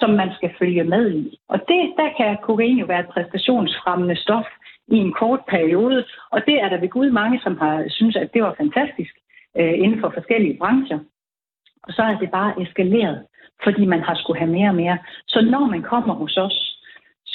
som 0.00 0.10
man 0.10 0.30
skal 0.36 0.50
følge 0.58 0.84
med 0.84 1.04
i. 1.14 1.38
Og 1.48 1.58
det, 1.68 1.82
der 1.96 2.08
kan 2.16 2.38
kokain 2.42 2.78
jo 2.78 2.86
være 2.86 3.00
et 3.00 3.14
præstationsfremmende 3.14 4.16
stof 4.16 4.48
i 4.88 4.96
en 4.96 5.12
kort 5.12 5.40
periode, 5.48 6.04
og 6.30 6.40
det 6.46 6.56
er 6.62 6.68
der 6.68 6.80
ved 6.80 6.88
Gud 6.88 7.10
mange, 7.10 7.40
som 7.42 7.58
har 7.58 7.84
synes, 7.88 8.16
at 8.16 8.34
det 8.34 8.42
var 8.42 8.54
fantastisk 8.58 9.14
øh, 9.58 9.74
inden 9.84 10.00
for 10.00 10.10
forskellige 10.14 10.58
brancher. 10.58 10.98
Og 11.82 11.92
så 11.92 12.02
er 12.02 12.18
det 12.18 12.30
bare 12.30 12.62
eskaleret, 12.62 13.26
fordi 13.64 13.84
man 13.84 14.02
har 14.02 14.14
skulle 14.14 14.38
have 14.38 14.52
mere 14.52 14.68
og 14.68 14.74
mere. 14.74 14.98
Så 15.26 15.40
når 15.40 15.64
man 15.66 15.82
kommer 15.82 16.14
hos 16.14 16.36
os, 16.36 16.71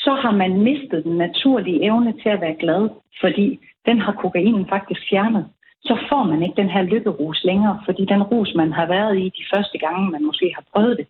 så 0.07 0.13
har 0.23 0.31
man 0.31 0.61
mistet 0.69 1.03
den 1.03 1.17
naturlige 1.25 1.83
evne 1.89 2.11
til 2.21 2.29
at 2.29 2.41
være 2.41 2.61
glad, 2.63 2.89
fordi 3.21 3.59
den 3.87 3.97
har 4.05 4.13
kokainen 4.23 4.65
faktisk 4.69 5.01
fjernet. 5.09 5.45
Så 5.81 5.95
får 6.09 6.23
man 6.23 6.43
ikke 6.43 6.61
den 6.61 6.69
her 6.69 6.81
lykkerus 6.81 7.43
længere, 7.43 7.81
fordi 7.85 8.05
den 8.05 8.23
rus, 8.23 8.51
man 8.55 8.71
har 8.73 8.87
været 8.95 9.17
i 9.17 9.25
de 9.37 9.45
første 9.53 9.77
gange, 9.77 10.11
man 10.11 10.23
måske 10.25 10.47
har 10.55 10.63
prøvet 10.73 10.97
det, 10.97 11.07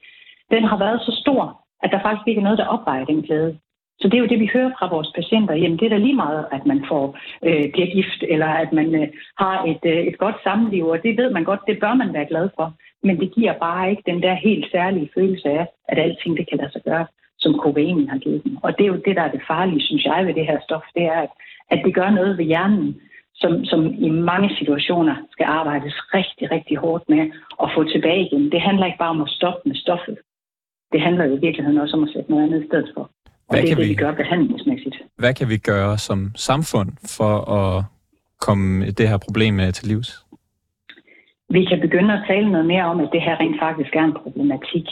den 0.51 0.63
har 0.63 0.77
været 0.77 0.99
så 1.01 1.11
stor, 1.23 1.41
at 1.83 1.89
der 1.91 2.01
faktisk 2.01 2.27
ikke 2.27 2.39
er 2.39 2.43
noget, 2.43 2.57
der 2.57 2.73
opvejer 2.75 3.05
den 3.05 3.21
glæde. 3.21 3.57
Så 3.99 4.07
det 4.07 4.13
er 4.13 4.23
jo 4.23 4.31
det, 4.33 4.39
vi 4.39 4.49
hører 4.53 4.71
fra 4.79 4.93
vores 4.95 5.11
patienter. 5.15 5.55
Jamen, 5.55 5.79
det 5.79 5.85
er 5.85 5.89
da 5.89 5.97
lige 5.97 6.21
meget, 6.25 6.45
at 6.51 6.65
man 6.65 6.85
får 6.89 7.05
øh, 7.47 7.71
bliver 7.73 7.89
gift, 7.95 8.21
eller 8.33 8.47
at 8.63 8.73
man 8.73 8.95
øh, 8.95 9.07
har 9.37 9.63
et, 9.71 9.83
øh, 9.93 10.01
et 10.09 10.17
godt 10.17 10.35
samliv, 10.43 10.85
og 10.87 11.03
det 11.03 11.17
ved 11.17 11.29
man 11.31 11.43
godt, 11.43 11.67
det 11.67 11.79
bør 11.79 11.93
man 11.93 12.13
være 12.13 12.31
glad 12.31 12.49
for. 12.55 12.73
Men 13.03 13.19
det 13.19 13.31
giver 13.35 13.53
bare 13.53 13.89
ikke 13.89 14.03
den 14.05 14.21
der 14.21 14.33
helt 14.33 14.71
særlige 14.71 15.09
følelse 15.15 15.49
af, 15.49 15.67
at 15.87 15.99
alting 15.99 16.37
det 16.37 16.49
kan 16.49 16.57
lade 16.57 16.71
sig 16.71 16.81
gøre 16.83 17.05
som 17.39 17.53
kokainen 17.63 18.09
har 18.09 18.17
givet 18.17 18.43
dem. 18.43 18.57
Og 18.63 18.77
det 18.77 18.83
er 18.83 18.87
jo 18.93 19.01
det, 19.05 19.15
der 19.15 19.21
er 19.21 19.31
det 19.31 19.41
farlige, 19.47 19.81
synes 19.81 20.05
jeg, 20.05 20.25
ved 20.27 20.33
det 20.33 20.45
her 20.45 20.59
stof, 20.63 20.85
det 20.95 21.03
er, 21.03 21.19
at, 21.25 21.29
at 21.71 21.79
det 21.85 21.95
gør 21.95 22.09
noget 22.09 22.37
ved 22.37 22.45
hjernen, 22.45 23.01
som, 23.35 23.65
som 23.65 23.81
i 24.07 24.09
mange 24.09 24.49
situationer 24.59 25.15
skal 25.31 25.45
arbejdes 25.45 25.95
rigtig, 26.13 26.51
rigtig 26.51 26.77
hårdt 26.77 27.03
med 27.09 27.23
at 27.63 27.69
få 27.75 27.83
tilbage 27.83 28.25
igen. 28.25 28.51
Det 28.51 28.61
handler 28.61 28.85
ikke 28.85 28.97
bare 28.97 29.15
om 29.17 29.21
at 29.21 29.29
stoppe 29.29 29.61
med 29.69 29.75
stoffet. 29.75 30.17
Det 30.91 31.01
handler 31.01 31.25
jo 31.25 31.35
i 31.35 31.39
virkeligheden 31.39 31.77
også 31.77 31.97
om 31.97 32.03
at 32.03 32.09
sætte 32.13 32.31
noget 32.31 32.43
andet 32.43 32.63
i 32.63 32.67
stedet 32.67 32.89
for. 32.95 33.01
Og 33.47 33.53
hvad 33.53 33.61
det 33.61 33.71
er 33.71 33.75
kan 33.75 33.77
det, 33.77 33.89
vi, 33.89 33.89
vi 33.89 34.03
gør 34.03 34.13
behandlingsmæssigt. 34.13 34.95
Hvad 35.17 35.33
kan 35.33 35.49
vi 35.49 35.57
gøre 35.57 35.97
som 35.97 36.31
samfund 36.35 36.89
for 37.17 37.33
at 37.59 37.83
komme 38.41 38.85
det 38.85 39.09
her 39.09 39.17
problem 39.17 39.53
til 39.73 39.87
livs? 39.87 40.09
Vi 41.49 41.65
kan 41.65 41.79
begynde 41.79 42.13
at 42.13 42.23
tale 42.27 42.51
noget 42.51 42.67
mere 42.67 42.85
om, 42.85 42.99
at 42.99 43.09
det 43.13 43.21
her 43.21 43.39
rent 43.39 43.59
faktisk 43.59 43.95
er 43.95 44.03
en 44.03 44.17
problematik 44.23 44.85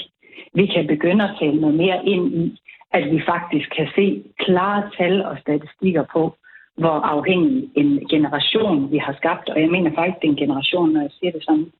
vi 0.55 0.65
kan 0.65 0.87
begynde 0.87 1.23
at 1.23 1.35
tale 1.39 1.61
noget 1.61 1.75
mere 1.75 2.05
ind 2.05 2.33
i, 2.33 2.59
at 2.93 3.11
vi 3.11 3.21
faktisk 3.25 3.67
kan 3.77 3.87
se 3.95 4.23
klare 4.39 4.89
tal 4.97 5.25
og 5.25 5.37
statistikker 5.41 6.03
på, 6.13 6.35
hvor 6.77 6.97
afhængig 7.15 7.69
en 7.75 8.07
generation 8.09 8.91
vi 8.91 8.97
har 8.97 9.13
skabt. 9.13 9.49
Og 9.49 9.61
jeg 9.61 9.69
mener 9.69 9.91
faktisk, 9.95 10.21
det 10.21 10.27
er 10.27 10.31
en 10.31 10.43
generation, 10.45 10.89
når 10.93 11.01
jeg 11.01 11.11
siger 11.19 11.31
det 11.31 11.43
sådan. 11.43 11.71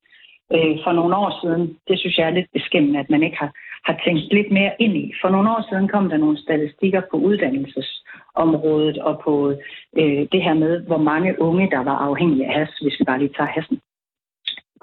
Øh, 0.54 0.78
for 0.84 0.92
nogle 0.92 1.16
år 1.16 1.32
siden, 1.42 1.78
det 1.88 2.00
synes 2.00 2.18
jeg 2.18 2.28
er 2.28 2.38
lidt 2.38 2.52
beskæmmende, 2.54 3.00
at 3.00 3.10
man 3.10 3.24
ikke 3.24 3.38
har, 3.38 3.52
har 3.86 4.02
tænkt 4.06 4.34
lidt 4.34 4.52
mere 4.52 4.72
ind 4.80 4.96
i. 4.98 5.14
For 5.22 5.30
nogle 5.30 5.50
år 5.50 5.66
siden 5.70 5.88
kom 5.88 6.10
der 6.10 6.18
nogle 6.18 6.38
statistikker 6.38 7.02
på 7.12 7.18
uddannelsesområdet 7.18 8.98
og 8.98 9.22
på 9.26 9.34
øh, 10.00 10.22
det 10.32 10.42
her 10.44 10.54
med, 10.54 10.80
hvor 10.80 10.98
mange 10.98 11.42
unge, 11.42 11.70
der 11.72 11.84
var 11.84 11.98
afhængige 11.98 12.48
af 12.48 12.54
has, 12.54 12.70
hvis 12.82 13.00
vi 13.00 13.04
bare 13.06 13.20
lige 13.20 13.36
tager 13.38 13.56
hassen 13.56 13.80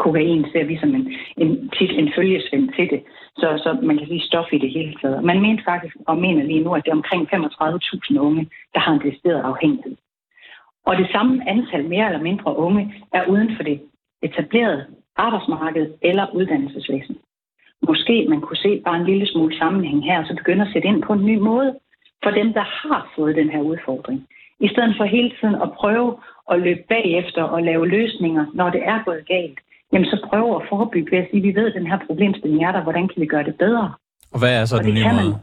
kokain 0.05 0.45
ser 0.53 0.65
vi 0.65 0.77
som 0.83 0.95
en, 0.95 1.05
en, 1.43 1.51
tit 1.77 1.93
en 2.01 2.13
følgesvend 2.17 2.69
til 2.77 2.87
det. 2.93 3.03
Så, 3.41 3.49
så 3.65 3.71
man 3.83 3.99
kan 3.99 4.07
sige 4.07 4.27
stof 4.29 4.49
i 4.53 4.59
det 4.59 4.71
hele 4.77 4.95
taget. 5.03 5.25
Man 5.25 5.41
mener 5.41 5.63
faktisk, 5.65 5.97
og 6.07 6.19
mener 6.19 6.45
lige 6.45 6.65
nu, 6.65 6.71
at 6.75 6.85
det 6.85 6.91
er 6.91 7.01
omkring 7.01 7.23
35.000 7.35 8.19
unge, 8.19 8.43
der 8.75 8.81
har 8.81 8.93
en 8.93 9.03
decideret 9.07 9.43
afhængighed. 9.51 9.97
Og 10.87 10.97
det 10.97 11.09
samme 11.13 11.49
antal 11.49 11.85
mere 11.89 12.07
eller 12.07 12.23
mindre 12.23 12.57
unge 12.57 12.95
er 13.13 13.27
uden 13.27 13.57
for 13.57 13.63
det 13.63 13.81
etablerede 14.23 14.87
arbejdsmarked 15.17 15.87
eller 16.03 16.27
uddannelsesvæsen. 16.35 17.17
Måske 17.89 18.27
man 18.29 18.41
kunne 18.41 18.57
se 18.57 18.83
bare 18.85 18.97
en 18.97 19.07
lille 19.07 19.27
smule 19.27 19.59
sammenhæng 19.59 20.05
her, 20.05 20.19
og 20.19 20.27
så 20.27 20.35
begynde 20.37 20.63
at 20.63 20.73
sætte 20.73 20.89
ind 20.89 21.03
på 21.03 21.13
en 21.13 21.27
ny 21.27 21.39
måde 21.39 21.79
for 22.23 22.31
dem, 22.31 22.53
der 22.53 22.65
har 22.83 23.13
fået 23.17 23.37
den 23.37 23.51
her 23.51 23.61
udfordring. 23.61 24.29
I 24.61 24.69
stedet 24.69 24.95
for 24.97 25.05
hele 25.05 25.33
tiden 25.41 25.55
at 25.55 25.73
prøve 25.73 26.19
at 26.51 26.61
løbe 26.61 26.85
bagefter 26.89 27.43
og 27.43 27.63
lave 27.63 27.89
løsninger, 27.89 28.47
når 28.55 28.71
det 28.71 28.83
er 28.85 29.05
gået 29.05 29.27
galt, 29.27 29.59
jamen 29.93 30.07
så 30.07 30.27
prøve 30.31 30.57
at 30.57 30.67
forebygge 30.69 31.11
ved 31.13 31.19
at 31.19 31.29
sige, 31.31 31.41
at 31.43 31.47
vi 31.49 31.61
ved, 31.61 31.67
at 31.67 31.75
den 31.75 31.87
her 31.87 31.99
problemstilling 32.07 32.65
er 32.65 32.73
der, 32.73 32.83
hvordan 32.83 33.09
kan 33.09 33.21
vi 33.23 33.27
gøre 33.27 33.45
det 33.45 33.57
bedre? 33.59 33.93
Og 34.33 34.39
hvad 34.39 34.53
er 34.61 34.65
så 34.65 34.77
den 34.79 34.95
nye 34.95 35.13
måde? 35.21 35.39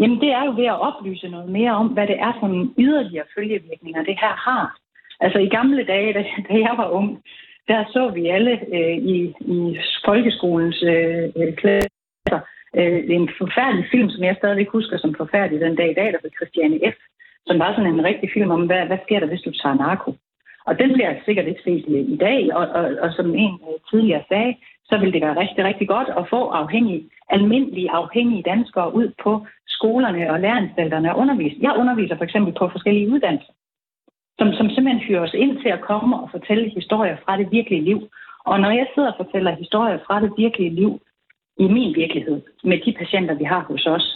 Jamen 0.00 0.20
det 0.20 0.30
er 0.38 0.44
jo 0.44 0.52
ved 0.60 0.68
at 0.74 0.82
oplyse 0.88 1.28
noget 1.28 1.50
mere 1.58 1.72
om, 1.72 1.86
hvad 1.86 2.06
det 2.06 2.18
er 2.26 2.32
for 2.40 2.48
nogle 2.48 2.70
yderligere 2.78 3.32
følgevirkninger, 3.36 4.02
det 4.04 4.16
her 4.20 4.34
har. 4.48 4.76
Altså 5.20 5.38
i 5.38 5.48
gamle 5.48 5.84
dage, 5.84 6.12
da, 6.12 6.22
da 6.48 6.54
jeg 6.66 6.74
var 6.76 6.88
ung, 6.88 7.22
der 7.68 7.84
så 7.94 8.10
vi 8.14 8.26
alle 8.26 8.54
øh, 8.76 8.96
i, 9.14 9.34
i 9.40 9.78
folkeskolens 10.04 10.82
øh, 10.82 11.54
klasser 11.60 12.40
øh, 12.78 13.00
en 13.16 13.28
forfærdelig 13.40 13.86
film, 13.90 14.10
som 14.10 14.24
jeg 14.24 14.36
stadig 14.38 14.66
husker 14.72 14.98
som 14.98 15.14
forfærdelig 15.14 15.60
den 15.60 15.76
dag 15.76 15.90
i 15.90 15.94
dag, 16.00 16.08
der 16.12 16.18
hed 16.22 16.30
Christiane 16.38 16.78
F., 16.94 16.98
som 17.46 17.58
var 17.58 17.70
sådan 17.72 17.94
en 17.94 18.04
rigtig 18.04 18.30
film 18.34 18.50
om, 18.50 18.66
hvad, 18.66 18.86
hvad 18.86 18.98
sker 19.04 19.20
der, 19.20 19.26
hvis 19.26 19.46
du 19.46 19.50
tager 19.50 19.74
narko? 19.74 20.10
Og 20.66 20.78
den 20.78 20.92
bliver 20.92 21.08
altså 21.08 21.24
sikkert 21.24 21.46
ikke 21.46 21.62
set 21.64 21.84
i 22.14 22.16
dag, 22.16 22.54
og, 22.54 22.68
og, 22.68 22.84
og 23.02 23.12
som 23.12 23.34
en 23.34 23.54
øh, 23.68 23.78
tidligere 23.90 24.22
sagde, 24.28 24.56
så 24.84 24.98
vil 24.98 25.12
det 25.12 25.22
være 25.22 25.40
rigtig, 25.40 25.64
rigtig 25.64 25.88
godt 25.88 26.08
at 26.18 26.28
få 26.30 26.48
afhængige, 26.48 27.10
almindelige 27.30 27.90
afhængige 27.90 28.42
danskere 28.42 28.94
ud 28.94 29.12
på 29.22 29.46
skolerne 29.66 30.30
og 30.32 30.40
læreanstalterne 30.40 31.14
og 31.14 31.18
undervise. 31.18 31.56
Jeg 31.60 31.74
underviser 31.78 32.16
for 32.16 32.24
eksempel 32.24 32.52
på 32.58 32.68
forskellige 32.68 33.10
uddannelser 33.10 33.52
som, 34.38 34.52
som 34.58 34.66
simpelthen 34.70 35.06
hyrer 35.06 35.20
os 35.26 35.34
ind 35.34 35.62
til 35.62 35.68
at 35.68 35.84
komme 35.90 36.12
og 36.22 36.28
fortælle 36.30 36.70
historier 36.78 37.16
fra 37.24 37.36
det 37.40 37.48
virkelige 37.52 37.84
liv. 37.90 37.98
Og 38.44 38.60
når 38.60 38.70
jeg 38.70 38.86
sidder 38.94 39.12
og 39.12 39.20
fortæller 39.22 39.60
historier 39.62 39.98
fra 40.06 40.20
det 40.20 40.32
virkelige 40.36 40.74
liv 40.80 41.00
i 41.58 41.66
min 41.76 41.94
virkelighed 42.02 42.40
med 42.64 42.78
de 42.84 42.92
patienter, 43.00 43.34
vi 43.34 43.44
har 43.44 43.62
hos 43.70 43.86
os, 43.86 44.06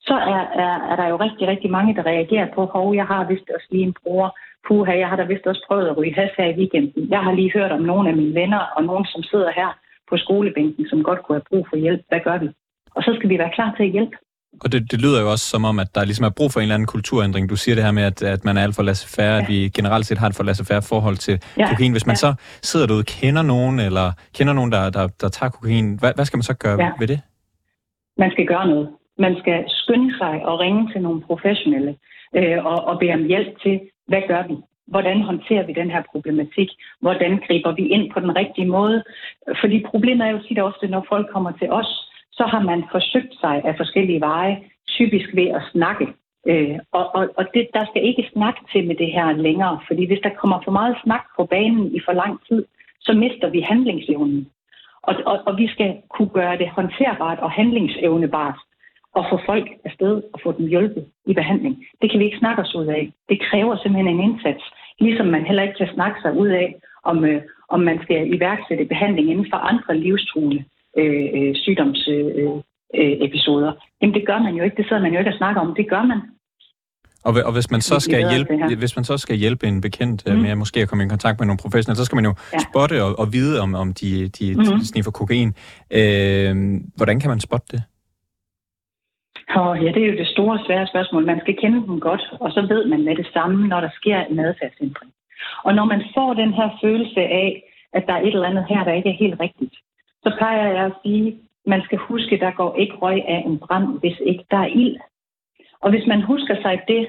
så 0.00 0.14
er, 0.14 0.42
er, 0.64 0.74
er 0.90 0.96
der 0.96 1.06
jo 1.08 1.16
rigtig, 1.16 1.48
rigtig 1.48 1.70
mange, 1.70 1.94
der 1.94 2.06
reagerer 2.06 2.48
på, 2.54 2.64
hov, 2.64 2.94
jeg 2.94 3.06
har 3.06 3.24
vist 3.24 3.50
også 3.54 3.68
lige 3.70 3.84
en 3.84 3.94
bror, 4.02 4.38
puha, 4.68 4.92
jeg 5.02 5.08
har 5.08 5.16
da 5.16 5.24
vist 5.24 5.46
også 5.46 5.64
prøvet 5.68 5.88
at 5.88 5.96
ryge 5.98 6.14
has 6.14 6.30
her 6.38 6.48
i 6.52 6.58
weekenden. 6.60 7.10
Jeg 7.14 7.20
har 7.26 7.32
lige 7.32 7.52
hørt 7.58 7.72
om 7.72 7.82
nogle 7.90 8.08
af 8.10 8.16
mine 8.16 8.34
venner 8.40 8.62
og 8.76 8.82
nogen, 8.84 9.06
som 9.12 9.22
sidder 9.22 9.50
her 9.60 9.70
på 10.10 10.16
skolebænken, 10.16 10.88
som 10.88 11.02
godt 11.02 11.20
kunne 11.22 11.36
have 11.38 11.50
brug 11.50 11.66
for 11.70 11.76
hjælp. 11.76 12.02
Hvad 12.08 12.20
gør 12.24 12.38
vi? 12.38 12.48
Og 12.96 13.02
så 13.02 13.10
skal 13.16 13.28
vi 13.30 13.38
være 13.38 13.54
klar 13.54 13.74
til 13.76 13.82
at 13.82 13.94
hjælpe. 13.96 14.16
Og 14.64 14.72
det, 14.72 14.80
det 14.92 15.02
lyder 15.02 15.20
jo 15.20 15.30
også 15.30 15.46
som 15.54 15.64
om, 15.64 15.78
at 15.78 15.94
der 15.94 16.04
ligesom 16.04 16.24
er 16.24 16.34
brug 16.38 16.52
for 16.52 16.60
en 16.60 16.62
eller 16.62 16.74
anden 16.74 16.86
kulturændring. 16.86 17.50
Du 17.50 17.56
siger 17.56 17.74
det 17.74 17.84
her 17.84 17.92
med, 17.92 18.02
at, 18.02 18.22
at 18.22 18.44
man 18.44 18.56
er 18.56 18.62
alt 18.62 18.76
for 18.76 18.82
laissez-faire, 18.82 19.34
ja. 19.34 19.40
at 19.40 19.48
vi 19.48 19.58
generelt 19.78 20.06
set 20.06 20.18
har 20.18 20.28
et 20.28 20.36
for 20.36 20.44
laissez-faire 20.44 20.82
forhold 20.92 21.16
til 21.16 21.36
ja. 21.58 21.68
kokain. 21.68 21.92
Hvis 21.92 22.06
man 22.06 22.16
ja. 22.20 22.24
så 22.24 22.34
sidder 22.62 22.86
derude, 22.86 23.04
kender 23.04 23.42
nogen, 23.42 23.80
eller 23.80 24.06
kender 24.36 24.52
nogen, 24.52 24.72
der, 24.72 24.90
der, 24.90 25.04
der 25.20 25.28
tager 25.28 25.50
kokain, 25.50 25.86
hvad, 26.00 26.12
hvad 26.16 26.24
skal 26.24 26.36
man 26.36 26.48
så 26.52 26.56
gøre 26.64 26.76
ja. 26.84 26.90
ved 26.98 27.08
det? 27.12 27.20
Man 28.22 28.30
skal 28.30 28.46
gøre 28.46 28.66
noget. 28.66 28.88
Man 29.18 29.34
skal 29.40 29.64
skynde 29.68 30.18
sig 30.18 30.34
og 30.48 30.60
ringe 30.60 30.92
til 30.92 31.00
nogle 31.02 31.20
professionelle 31.20 31.96
øh, 32.36 32.64
og, 32.64 32.78
og 32.88 32.98
bede 33.00 33.12
om 33.12 33.24
hjælp 33.24 33.60
til, 33.62 33.80
hvad 34.08 34.22
gør 34.28 34.42
vi? 34.48 34.56
Hvordan 34.86 35.22
håndterer 35.22 35.66
vi 35.66 35.72
den 35.72 35.90
her 35.90 36.02
problematik? 36.12 36.68
Hvordan 37.00 37.42
griber 37.46 37.72
vi 37.72 37.84
ind 37.86 38.12
på 38.12 38.20
den 38.20 38.36
rigtige 38.36 38.66
måde? 38.66 39.04
Fordi 39.60 39.84
problemet 39.90 40.26
er 40.26 40.30
jo 40.30 40.42
tit 40.48 40.58
ofte, 40.58 40.88
når 40.88 41.06
folk 41.08 41.26
kommer 41.32 41.52
til 41.52 41.70
os, 41.70 41.90
så 42.32 42.44
har 42.52 42.62
man 42.70 42.84
forsøgt 42.90 43.34
sig 43.40 43.62
af 43.64 43.74
forskellige 43.76 44.20
veje, 44.20 44.56
typisk 44.88 45.28
ved 45.34 45.48
at 45.48 45.62
snakke. 45.72 46.06
Øh, 46.46 46.78
og 46.92 47.14
og, 47.14 47.28
og 47.36 47.44
det, 47.54 47.68
der 47.74 47.84
skal 47.86 48.02
ikke 48.04 48.30
snakke 48.32 48.60
til 48.72 48.86
med 48.86 48.96
det 48.96 49.12
her 49.12 49.32
længere, 49.32 49.80
fordi 49.86 50.06
hvis 50.06 50.20
der 50.22 50.38
kommer 50.40 50.58
for 50.64 50.70
meget 50.70 50.96
snak 51.04 51.24
på 51.36 51.44
banen 51.44 51.94
i 51.96 52.00
for 52.06 52.12
lang 52.12 52.40
tid, 52.48 52.64
så 53.00 53.12
mister 53.12 53.48
vi 53.50 53.60
handlingsevnen. 53.60 54.48
Og, 55.02 55.14
og, 55.26 55.38
og 55.46 55.58
vi 55.58 55.66
skal 55.68 55.96
kunne 56.10 56.28
gøre 56.28 56.58
det 56.58 56.68
håndterbart 56.68 57.38
og 57.38 57.50
handlingsevnebart 57.50 58.58
og 59.18 59.24
få 59.30 59.36
folk 59.50 59.66
afsted 59.88 60.14
og 60.34 60.38
få 60.44 60.50
dem 60.58 60.66
hjulpet 60.72 61.04
i 61.30 61.32
behandling. 61.40 61.74
Det 62.00 62.06
kan 62.10 62.20
vi 62.20 62.24
ikke 62.24 62.42
snakke 62.42 62.62
os 62.62 62.74
ud 62.74 62.86
af. 62.86 63.02
Det 63.28 63.38
kræver 63.48 63.76
simpelthen 63.76 64.14
en 64.14 64.24
indsats, 64.28 64.64
ligesom 65.00 65.26
man 65.26 65.46
heller 65.48 65.62
ikke 65.62 65.78
kan 65.78 65.94
snakke 65.94 66.18
sig 66.22 66.32
ud 66.42 66.48
af, 66.48 66.68
om, 67.10 67.24
øh, 67.24 67.42
om 67.68 67.80
man 67.80 67.98
skal 68.04 68.34
iværksætte 68.34 68.84
behandling 68.84 69.30
inden 69.30 69.46
for 69.52 69.58
andre 69.70 69.98
livstruende 70.06 70.64
øh, 71.00 71.26
øh 71.36 71.54
sygdomsepisoder. 71.54 73.70
Øh, 73.70 73.74
øh, 73.74 73.80
Jamen 74.00 74.14
det 74.14 74.26
gør 74.26 74.38
man 74.46 74.54
jo 74.54 74.62
ikke, 74.64 74.76
det 74.76 74.86
sidder 74.86 75.02
man 75.02 75.12
jo 75.12 75.18
ikke 75.18 75.30
og 75.30 75.40
snakker 75.42 75.60
om, 75.60 75.74
det 75.74 75.90
gør 75.90 76.02
man. 76.02 76.20
Og, 77.24 77.34
og 77.44 77.52
hvis, 77.52 77.70
man 77.70 77.80
så 77.80 78.00
skal 78.00 78.30
hjælpe, 78.30 78.76
hvis 78.78 78.96
man 78.96 79.04
så 79.04 79.16
skal 79.16 79.36
hjælpe 79.36 79.66
en 79.66 79.80
bekendt 79.80 80.26
mm. 80.26 80.38
med 80.38 80.50
at 80.50 80.58
måske 80.58 80.80
at 80.80 80.88
komme 80.88 81.04
i 81.04 81.08
kontakt 81.08 81.40
med 81.40 81.46
nogle 81.46 81.58
professionelle, 81.58 81.96
så 81.96 82.04
skal 82.04 82.16
man 82.16 82.24
jo 82.24 82.34
ja. 82.52 82.58
spotte 82.58 83.04
og, 83.04 83.18
og 83.18 83.32
vide, 83.32 83.60
om, 83.60 83.74
om 83.74 83.94
de, 83.94 84.28
de, 84.28 84.54
mm. 84.54 84.64
de 84.64 84.86
sniffer 84.86 85.10
kokain. 85.10 85.54
Øh, 85.90 86.80
hvordan 86.96 87.20
kan 87.20 87.30
man 87.30 87.40
spotte 87.40 87.66
det? 87.70 87.82
Og 89.54 89.82
ja, 89.82 89.92
det 89.92 90.02
er 90.02 90.06
jo 90.12 90.18
det 90.18 90.26
store, 90.26 90.58
svære 90.66 90.86
spørgsmål. 90.86 91.26
Man 91.26 91.40
skal 91.40 91.56
kende 91.56 91.86
dem 91.86 92.00
godt, 92.00 92.32
og 92.40 92.52
så 92.52 92.60
ved 92.60 92.84
man 92.84 93.04
med 93.04 93.16
det 93.16 93.28
samme, 93.32 93.68
når 93.68 93.80
der 93.80 93.90
sker 93.94 94.20
en 94.24 94.38
adfærdsændring. 94.38 95.12
Og 95.64 95.74
når 95.74 95.84
man 95.84 96.02
får 96.14 96.34
den 96.34 96.52
her 96.52 96.68
følelse 96.82 97.20
af, 97.20 97.62
at 97.92 98.04
der 98.06 98.12
er 98.12 98.20
et 98.20 98.34
eller 98.34 98.48
andet 98.48 98.66
her, 98.68 98.84
der 98.84 98.92
ikke 98.92 99.08
er 99.08 99.22
helt 99.24 99.40
rigtigt, 99.40 99.74
så 100.22 100.34
plejer 100.38 100.72
jeg 100.72 100.84
at 100.84 100.92
sige, 101.04 101.38
man 101.66 101.82
skal 101.82 101.98
huske, 101.98 102.34
at 102.34 102.40
der 102.40 102.50
går 102.50 102.76
ikke 102.76 102.94
røg 102.94 103.28
af 103.28 103.42
en 103.46 103.58
brand, 103.58 104.00
hvis 104.00 104.18
ikke 104.26 104.44
der 104.50 104.56
er 104.56 104.66
ild. 104.66 104.96
Og 105.80 105.90
hvis 105.90 106.06
man 106.06 106.22
husker 106.22 106.56
sig 106.62 106.80
det, 106.88 107.08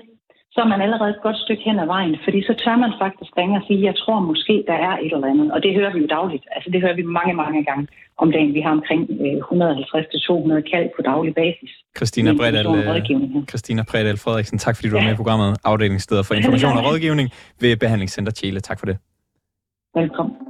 så 0.54 0.58
er 0.64 0.68
man 0.74 0.82
allerede 0.82 1.10
et 1.10 1.22
godt 1.28 1.40
stykke 1.46 1.64
hen 1.64 1.80
ad 1.80 1.86
vejen, 1.86 2.16
fordi 2.24 2.40
så 2.50 2.54
tør 2.64 2.76
man 2.86 2.94
faktisk 3.04 3.32
ringe 3.38 3.56
og 3.60 3.64
sige, 3.68 3.82
jeg 3.90 3.96
tror 4.02 4.20
måske, 4.20 4.56
der 4.68 4.78
er 4.88 4.94
et 4.98 5.14
eller 5.14 5.28
andet. 5.34 5.52
Og 5.52 5.64
det 5.64 5.72
hører 5.76 5.94
vi 5.94 6.00
jo 6.00 6.08
dagligt. 6.18 6.46
Altså 6.56 6.70
det 6.74 6.82
hører 6.82 6.96
vi 6.96 7.04
mange, 7.18 7.34
mange 7.34 7.64
gange 7.70 7.88
om 8.18 8.32
dagen. 8.32 8.54
Vi 8.54 8.62
har 8.62 8.72
omkring 8.72 9.02
150-200 9.10 10.54
øh, 10.54 10.64
kald 10.72 10.90
på 10.96 11.02
daglig 11.12 11.34
basis. 11.36 11.72
Christina 11.98 12.34
Bredal, 12.40 12.68
øh, 12.68 13.46
Christina 13.52 13.84
Bredal 13.92 14.18
Frederiksen, 14.18 14.58
tak 14.58 14.76
fordi 14.76 14.90
du 14.90 14.96
ja. 14.96 15.02
var 15.02 15.08
med 15.08 15.14
i 15.14 15.22
programmet 15.22 15.58
Afdelingssteder 15.64 16.24
for 16.24 16.34
Information 16.40 16.78
og 16.78 16.84
Rådgivning 16.86 17.30
ved 17.62 17.78
Behandlingscenter 17.78 18.32
Tjæle. 18.32 18.60
Tak 18.60 18.80
for 18.80 18.86
det. 18.86 18.98
Velkommen. 19.96 20.49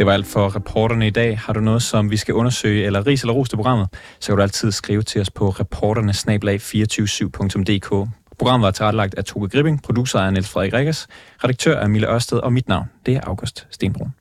Det 0.00 0.06
var 0.06 0.12
alt 0.12 0.26
for 0.26 0.56
reporterne 0.56 1.06
i 1.06 1.10
dag. 1.10 1.38
Har 1.38 1.52
du 1.52 1.60
noget, 1.60 1.82
som 1.82 2.10
vi 2.10 2.16
skal 2.16 2.34
undersøge, 2.34 2.86
eller 2.86 3.06
ris 3.06 3.22
eller 3.22 3.34
ros 3.34 3.48
til 3.48 3.56
programmet, 3.56 3.88
så 4.20 4.26
kan 4.26 4.36
du 4.36 4.42
altid 4.42 4.72
skrive 4.72 5.02
til 5.02 5.20
os 5.20 5.30
på 5.30 5.48
reporternesnablag247.dk. 5.48 8.08
Programmet 8.38 8.66
var 8.66 8.70
tilrettelagt 8.70 9.14
af 9.14 9.24
Toge 9.24 9.48
Gripping, 9.48 9.82
producer 9.82 10.18
er 10.18 10.30
Niels 10.30 10.48
Frederik 10.48 10.72
Rikkes, 10.72 11.08
redaktør 11.44 11.76
er 11.76 11.88
Mille 11.88 12.08
Ørsted, 12.08 12.38
og 12.38 12.52
mit 12.52 12.68
navn, 12.68 12.86
det 13.06 13.16
er 13.16 13.20
August 13.20 13.66
Stenbrun. 13.70 14.19